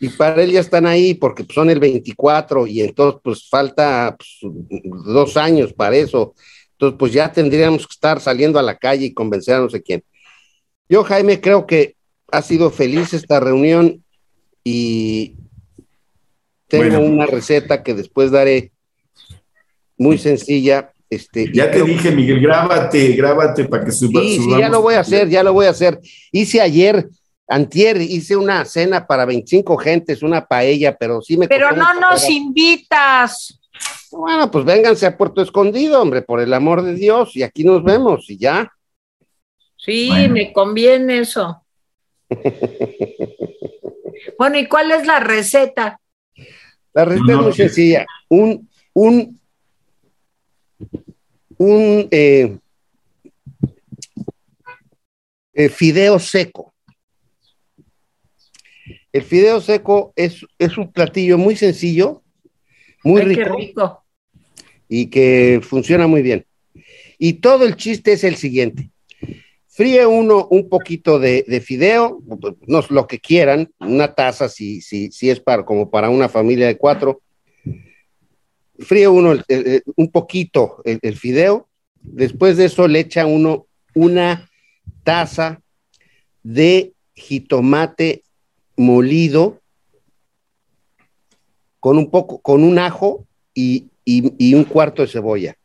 [0.00, 4.38] Y para él ya están ahí porque son el 24 y entonces pues falta pues,
[5.04, 6.34] dos años para eso.
[6.72, 9.82] Entonces, pues ya tendríamos que estar saliendo a la calle y convencer a no sé
[9.82, 10.02] quién.
[10.88, 11.94] Yo, Jaime, creo que
[12.32, 14.02] ha sido feliz esta reunión
[14.64, 15.36] y
[16.68, 18.72] tengo una receta que después daré
[19.98, 20.90] muy sencilla.
[21.10, 24.94] Este, ya te dije, Miguel, grábate, grábate para que suba, sí, sí, ya lo voy
[24.94, 26.00] a hacer, ya lo voy a hacer.
[26.32, 27.08] Hice ayer,
[27.46, 31.48] antier, hice una cena para 25 gentes, una paella, pero sí me...
[31.48, 33.58] Pero no nos invitas.
[34.10, 37.82] Bueno, pues vénganse a Puerto Escondido, hombre, por el amor de Dios, y aquí nos
[37.82, 38.70] vemos y ya.
[39.76, 41.64] Sí, me conviene eso.
[44.38, 46.00] bueno, ¿y cuál es la receta?
[46.92, 48.06] La receta es muy sencilla.
[48.28, 49.37] Un, un,
[51.58, 52.56] un eh,
[55.52, 56.72] eh, fideo seco.
[59.12, 62.22] El fideo seco es, es un platillo muy sencillo,
[63.02, 64.04] muy rico,
[64.88, 66.46] y que funciona muy bien.
[67.18, 68.90] Y todo el chiste es el siguiente.
[69.66, 72.20] Fríe uno un poquito de, fideo,
[72.66, 76.66] no lo que quieran, una taza si, si, si es para, como para una familia
[76.66, 77.22] de cuatro.
[78.78, 79.34] Fríe uno
[79.96, 81.68] un poquito el, el fideo.
[82.00, 84.48] Después de eso le echa uno una
[85.02, 85.60] taza
[86.42, 88.22] de jitomate
[88.76, 89.60] molido
[91.80, 93.88] con un poco, con un ajo y,
[94.54, 95.56] un cuarto de cebolla.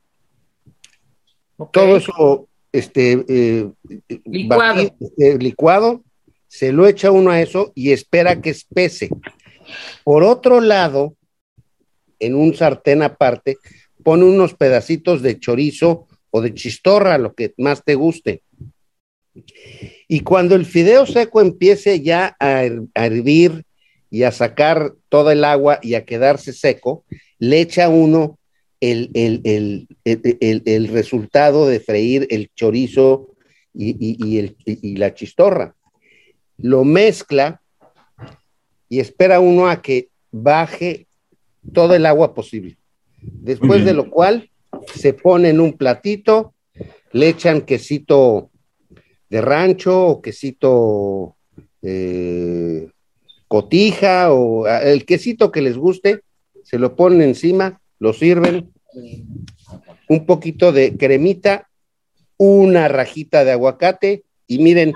[1.72, 3.70] Todo eso este, eh,
[4.08, 6.04] este, licuado.
[6.48, 9.10] se lo echa uno a eso y espera que espese.
[10.04, 11.16] Por otro lado,
[12.26, 13.58] en un sartén aparte,
[14.04, 18.42] pone unos pedacitos de chorizo o de chistorra, lo que más te guste.
[20.08, 22.64] Y cuando el fideo seco empiece ya a
[22.96, 23.66] hervir
[24.10, 27.04] y a sacar toda el agua y a quedarse seco,
[27.40, 28.38] le echa uno
[28.80, 33.30] el, el, resultado de freír el chorizo
[33.74, 35.76] y, la chistorra.
[36.58, 37.62] Lo mezcla
[38.90, 41.08] y espera uno a que baje
[41.72, 42.78] todo el agua posible.
[43.22, 44.50] Después de lo cual
[44.94, 46.54] se pone en un platito,
[47.12, 48.50] le echan quesito
[49.30, 51.36] de rancho o quesito
[51.82, 52.90] eh,
[53.48, 56.22] cotija o el quesito que les guste,
[56.64, 58.72] se lo ponen encima, lo sirven,
[60.10, 61.70] un poquito de cremita,
[62.38, 64.94] una rajita de aguacate y miren.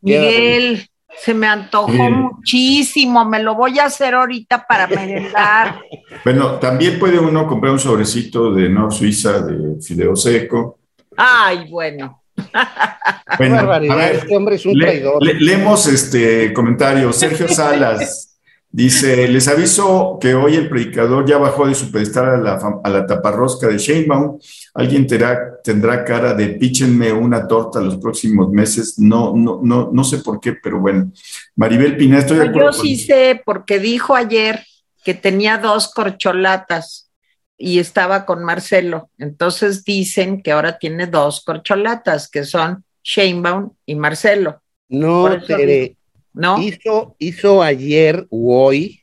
[0.00, 5.80] Miguel, Se me antojó muchísimo, me lo voy a hacer ahorita para merendar.
[6.24, 10.78] Bueno, también puede uno comprar un sobrecito de Nor Suiza de fideo seco.
[11.16, 12.22] Ay, bueno.
[13.38, 15.22] bueno, a ver, este hombre es un traidor.
[15.22, 17.12] leemos este comentario.
[17.12, 18.36] Sergio Salas.
[18.70, 22.90] Dice, les aviso que hoy el predicador ya bajó de su pedestal a la, a
[22.90, 24.38] la taparrosca de Sheinbaum.
[24.76, 28.98] Alguien tendrá, tendrá cara de píchenme una torta los próximos meses.
[28.98, 31.10] No, no, no, no sé por qué, pero bueno.
[31.54, 32.72] Maribel Pina, estoy de acuerdo.
[32.72, 34.64] Yo sí sé, porque dijo ayer
[35.04, 37.10] que tenía dos corcholatas
[37.56, 39.10] y estaba con Marcelo.
[39.18, 44.60] Entonces dicen que ahora tiene dos corcholatas, que son Sheinbaum y Marcelo.
[44.88, 45.96] No, Tere,
[46.32, 46.60] ¿no?
[46.60, 49.00] Hizo, hizo ayer o hoy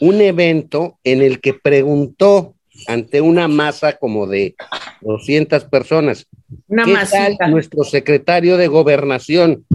[0.00, 2.54] un evento en el que preguntó
[2.86, 4.54] ante una masa como de
[5.00, 6.26] 200 personas.
[6.66, 6.94] Una ¿Qué
[7.38, 9.66] tal nuestro secretario de gobernación?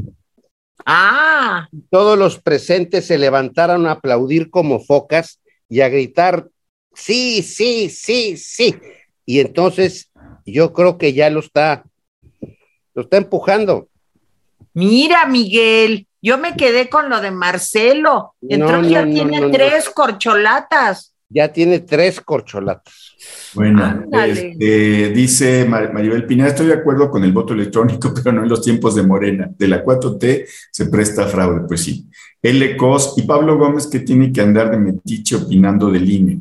[0.86, 1.68] Ah.
[1.89, 5.39] Todos los presentes se levantaron a aplaudir como focas
[5.70, 6.49] y a gritar,
[6.93, 8.76] sí, sí, sí, sí.
[9.26, 10.12] Y entonces
[10.45, 11.84] yo creo que ya lo está,
[12.93, 13.88] lo está empujando.
[14.74, 18.36] Mira, Miguel, yo me quedé con lo de Marcelo.
[18.41, 21.12] Entonces ya tiene tres corcholatas.
[21.34, 22.93] Ya tiene tres corcholatas.
[23.53, 28.49] Bueno, este, dice Maribel Pineda, estoy de acuerdo con el voto electrónico, pero no en
[28.49, 29.49] los tiempos de Morena.
[29.57, 32.07] De la 4T se presta fraude, pues sí.
[32.41, 32.77] L.
[32.77, 36.39] Cos y Pablo Gómez que tiene que andar de metiche opinando del INE.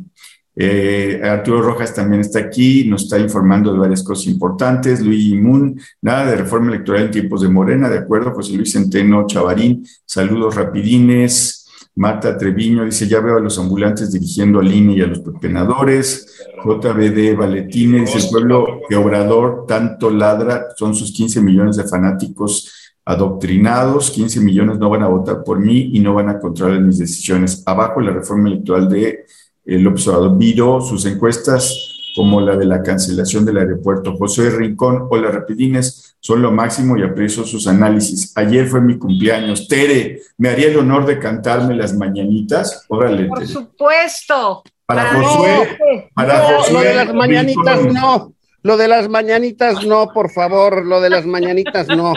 [0.54, 5.00] Eh, Arturo Rojas también está aquí, nos está informando de varias cosas importantes.
[5.00, 8.32] Luis Moon, nada de reforma electoral en tiempos de Morena, de acuerdo.
[8.32, 11.61] José Luis Centeno Chavarín, saludos rapidines.
[11.94, 16.42] Marta Treviño dice, ya veo a los ambulantes dirigiendo al INE y a los pepenadores.
[16.64, 22.72] JBD Valetine dice, el pueblo que Obrador tanto ladra son sus 15 millones de fanáticos
[23.04, 26.98] adoctrinados, 15 millones no van a votar por mí y no van a controlar mis
[26.98, 27.62] decisiones.
[27.66, 29.26] Abajo la reforma electoral de
[29.64, 34.16] el observador viró sus encuestas como la de la cancelación del aeropuerto.
[34.16, 38.32] José Rincón, hola Rapidines, son lo máximo y aprecio sus análisis.
[38.36, 39.68] Ayer fue mi cumpleaños.
[39.68, 42.84] Tere, ¿me haría el honor de cantarme las mañanitas?
[42.88, 44.62] Órale, Por supuesto.
[44.86, 46.72] Para, Josué, para Josué.
[46.72, 48.34] Lo de las mañanitas no.
[48.64, 52.12] Lo de las mañanitas no, por favor, lo de las mañanitas no.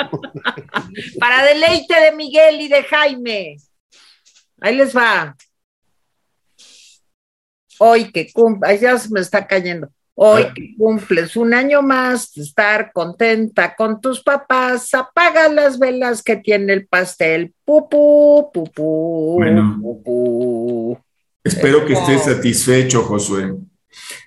[1.20, 3.58] Para deleite de Miguel y de Jaime.
[4.62, 5.36] Ahí les va
[7.80, 10.53] hoy que cumples, ya se me está cayendo, hoy ah.
[10.53, 16.38] que cumples un año más de estar contenta con tus papás, apaga las velas que
[16.38, 20.97] tiene el pastel, pupú, pupú, bueno, pupú.
[21.43, 23.53] Espero que estés satisfecho, Josué.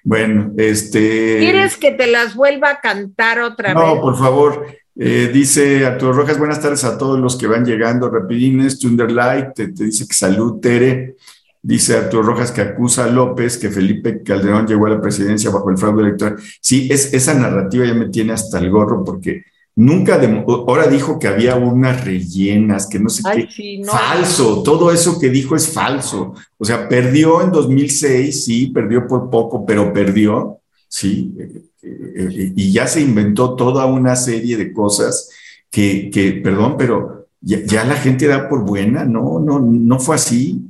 [0.04, 1.38] Bueno, este.
[1.38, 3.82] ¿Quieres que te las vuelva a cantar otra vez?
[3.82, 4.66] No, por favor.
[5.00, 8.10] Eh, dice Arturo Rojas, buenas tardes a todos los que van llegando.
[8.10, 11.16] Rapidines, Tunderlight, te, te dice que salud, Tere.
[11.60, 15.70] Dice Arturo Rojas que acusa a López que Felipe Calderón llegó a la presidencia bajo
[15.70, 16.36] el fraude electoral.
[16.60, 19.42] Sí, es, esa narrativa ya me tiene hasta el gorro porque
[19.74, 23.82] nunca, ahora dijo que había unas rellenas, que no sé qué.
[23.84, 26.34] Falso, todo eso que dijo es falso.
[26.58, 31.34] O sea, perdió en 2006, sí, perdió por poco, pero perdió, sí.
[31.38, 35.30] Eh, eh, eh, y ya se inventó toda una serie de cosas
[35.70, 40.16] que, que perdón, pero ya, ya la gente da por buena, no, no, no fue
[40.16, 40.67] así.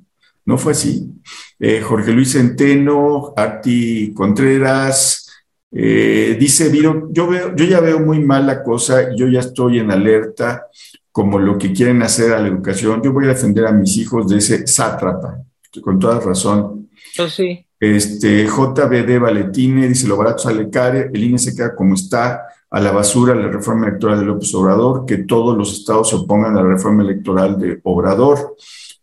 [0.48, 1.12] No fue así.
[1.58, 5.28] Eh, Jorge Luis Centeno, Arti Contreras,
[5.70, 9.78] eh, dice, Viro, yo, veo, yo ya veo muy mal la cosa, yo ya estoy
[9.78, 10.66] en alerta
[11.12, 13.02] como lo que quieren hacer a la educación.
[13.02, 15.36] Yo voy a defender a mis hijos de ese sátrapa,
[15.82, 16.88] con toda razón.
[17.28, 17.66] Sí.
[17.78, 22.40] Este, JBD Valetine dice, lo barato sale caro, el INE se queda como está,
[22.70, 26.56] a la basura la reforma electoral de López Obrador, que todos los estados se opongan
[26.56, 28.56] a la reforma electoral de Obrador.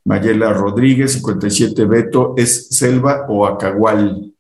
[0.05, 4.31] Mayela Rodríguez, 57 Beto, ¿es Selva o Acagual?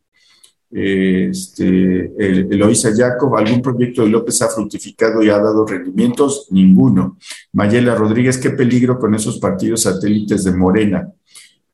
[0.69, 6.47] Este, Eloisa Jacob, ¿algún proyecto de López ha fructificado y ha dado rendimientos?
[6.51, 7.17] Ninguno.
[7.53, 11.11] Mayela Rodríguez, qué peligro con esos partidos satélites de Morena.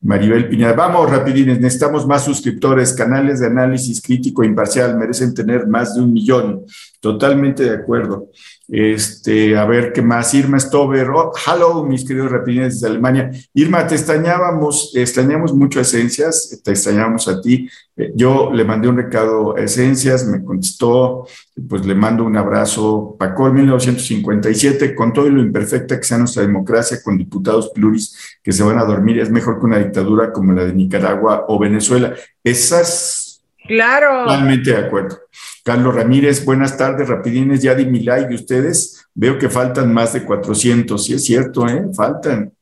[0.03, 5.67] Maribel Piña, vamos rapidines, necesitamos más suscriptores, canales de análisis crítico e imparcial, merecen tener
[5.67, 6.65] más de un millón.
[6.99, 8.29] Totalmente de acuerdo.
[8.67, 10.33] Este, a ver qué más.
[10.33, 13.29] Irma Stover, oh, hello, mis queridos rapidines de Alemania.
[13.53, 17.69] Irma, te extrañábamos, extrañamos mucho a Esencias, te extrañábamos a ti.
[17.97, 21.27] Eh, yo le mandé un recado a Esencias, me contestó,
[21.67, 23.15] pues le mando un abrazo.
[23.17, 28.63] Pacol 1957, con todo lo imperfecta que sea nuestra democracia, con diputados pluris que se
[28.63, 32.13] van a dormir, es mejor que una dictadura como la de Nicaragua o Venezuela.
[32.43, 33.21] Esas
[33.67, 34.25] Claro.
[34.25, 35.19] Totalmente de acuerdo.
[35.63, 39.07] Carlos Ramírez, buenas tardes, rapidines, ya di mi like y ustedes.
[39.13, 41.85] Veo que faltan más de 400, sí es cierto, ¿eh?
[41.95, 42.53] Faltan.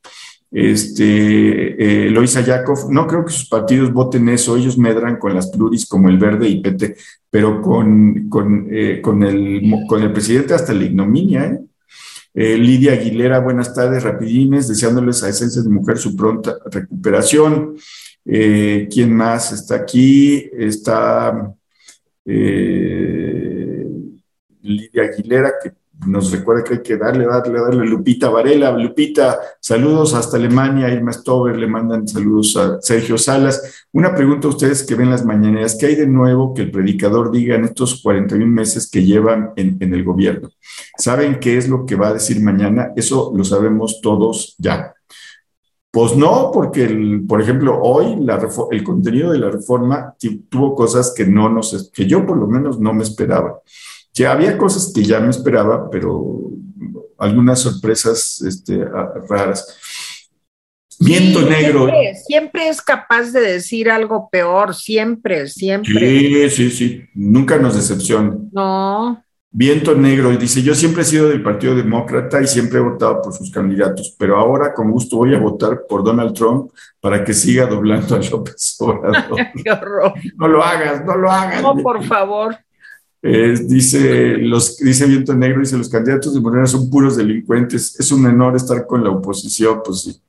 [0.52, 5.48] Este, eh, Loisa Yakov, no creo que sus partidos voten eso, ellos medran con las
[5.48, 6.96] pluris como el Verde y PT,
[7.30, 11.60] pero con, con, eh, con, el, con el presidente hasta la ignominia, ¿eh?
[12.32, 17.74] Lidia Aguilera, buenas tardes, rapidines, deseándoles a Esencias de Mujer su pronta recuperación.
[18.24, 20.48] ¿Quién más está aquí?
[20.56, 21.52] Está
[24.62, 25.72] Lidia Aguilera, que
[26.06, 27.86] nos recuerda que hay que darle, darle, darle.
[27.86, 30.88] Lupita Varela, Lupita, saludos hasta Alemania.
[30.88, 33.86] Irma Stover le mandan saludos a Sergio Salas.
[33.92, 37.30] Una pregunta a ustedes que ven las mañaneras: ¿qué hay de nuevo que el predicador
[37.30, 40.50] diga en estos 41 meses que llevan en, el gobierno?
[40.96, 42.92] ¿Saben qué es lo que va a decir mañana?
[42.96, 44.94] Eso lo sabemos todos ya.
[45.92, 48.16] Pues no, porque, el, por ejemplo, hoy
[48.70, 50.14] el contenido de la reforma
[50.48, 53.60] tuvo cosas que, no nos, que yo por lo menos no me esperaba.
[54.12, 56.50] Ya había cosas que ya me esperaba, pero
[57.18, 58.84] algunas sorpresas este,
[59.28, 59.76] raras.
[60.98, 61.86] Viento Sí, negro.
[61.86, 65.94] Siempre, siempre es capaz de decir algo peor, siempre, siempre.
[65.94, 67.02] Sí, sí, sí.
[67.14, 68.36] Nunca nos decepciona.
[68.52, 70.32] No, Viento negro.
[70.32, 73.50] Y dice, yo siempre he sido del Partido Demócrata y siempre he votado por sus
[73.50, 78.14] candidatos, pero ahora con gusto voy a votar por Donald Trump para que siga doblando
[78.14, 79.38] a López Obrador.
[79.64, 80.14] qué horror.
[80.36, 81.62] no lo hagas, no lo hagas.
[81.62, 82.56] No, por favor.
[83.22, 87.98] Eh, dice, los, dice Viento Negro, dice, los candidatos de Morena son puros delincuentes.
[87.98, 90.20] Es un honor estar con la oposición, pues sí.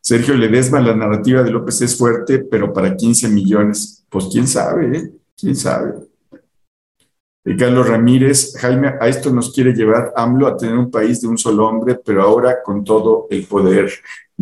[0.00, 4.96] Sergio Ledesma, la narrativa de López es fuerte, pero para 15 millones, pues quién sabe,
[4.96, 5.12] ¿eh?
[5.36, 5.94] quién sabe.
[7.44, 11.28] Eh, Carlos Ramírez, Jaime, a esto nos quiere llevar AMLO a tener un país de
[11.28, 13.90] un solo hombre, pero ahora con todo el poder.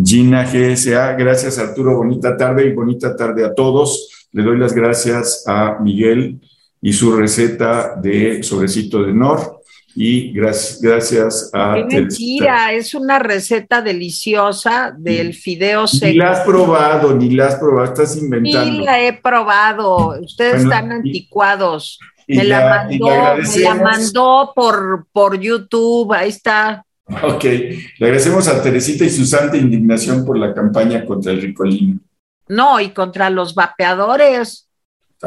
[0.01, 4.29] Gina GSA, gracias Arturo, bonita tarde y bonita tarde a todos.
[4.33, 6.41] Le doy las gracias a Miguel
[6.81, 9.57] y su receta de sobrecito de Nor
[9.99, 11.75] y gracias, gracias a...
[11.89, 16.19] Qué mentira, es una receta deliciosa del fideo Ni seco.
[16.19, 18.85] la has probado, ni la has probado, estás inventando.
[18.85, 20.21] la he probado.
[20.21, 21.99] Ustedes Bueno, están anticuados.
[22.27, 23.07] Y Me la mandó,
[23.37, 26.85] me la mandó por, por YouTube, ahí está.
[27.23, 32.01] Ok, le agradecemos a Teresita y su santa indignación por la campaña contra el ricolino.
[32.49, 34.66] No, y contra los vapeadores.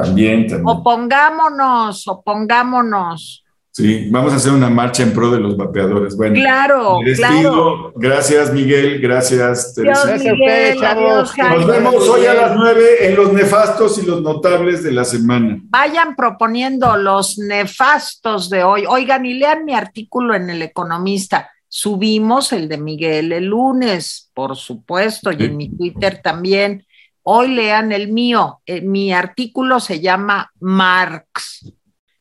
[0.03, 0.63] También, también.
[0.65, 3.43] Opongámonos, opongámonos.
[3.71, 6.17] Sí, vamos a hacer una marcha en pro de los vapeadores.
[6.17, 7.93] Bueno, Claro, me claro.
[7.95, 8.99] Gracias, Miguel.
[8.99, 10.05] Gracias, Teresa.
[10.05, 14.21] Dios, Gracias Miguel, adiós, Nos vemos hoy a las nueve en los nefastos y los
[14.21, 15.59] notables de la semana.
[15.69, 18.85] Vayan proponiendo los nefastos de hoy.
[18.85, 21.49] Oigan, y lean mi artículo en El Economista.
[21.67, 26.83] Subimos el de Miguel el lunes, por supuesto, y en mi Twitter también.
[27.31, 28.59] Hoy lean el mío.
[28.65, 31.71] Eh, mi artículo se llama Marx,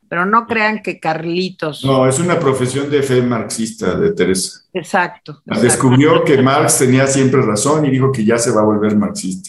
[0.06, 1.82] pero no crean que Carlitos.
[1.82, 4.60] No, es una profesión de fe marxista de Teresa.
[4.74, 5.40] Exacto.
[5.46, 5.62] exacto.
[5.62, 9.48] Descubrió que Marx tenía siempre razón y dijo que ya se va a volver marxista.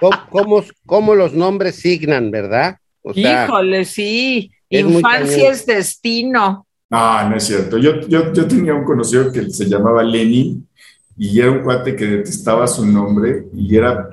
[0.00, 2.78] ¿Cómo, cómo- cómo los nombres signan, verdad?
[3.02, 4.50] O sea, Híjole, sí.
[4.68, 6.66] es Infancia es destino.
[6.90, 7.78] No, no es cierto.
[7.78, 10.66] Yo, yo, yo tenía un conocido que se llamaba Lenin
[11.16, 14.08] y era un cuate que detestaba su nombre y era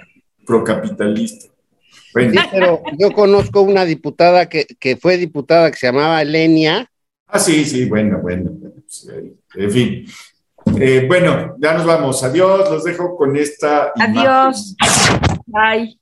[0.46, 1.48] procapitalista.
[2.14, 6.90] Bueno, sí, pero yo conozco una diputada que, que fue diputada que se llamaba Lenia.
[7.28, 8.52] ah, sí, sí, bueno, bueno.
[8.52, 10.06] bueno, pues, eh, en fin.
[10.80, 12.24] Eh, bueno, ya nos vamos.
[12.24, 13.92] Adiós, los dejo con esta.
[13.96, 14.18] imagen.
[14.18, 14.76] Adiós.
[15.46, 16.00] Bye.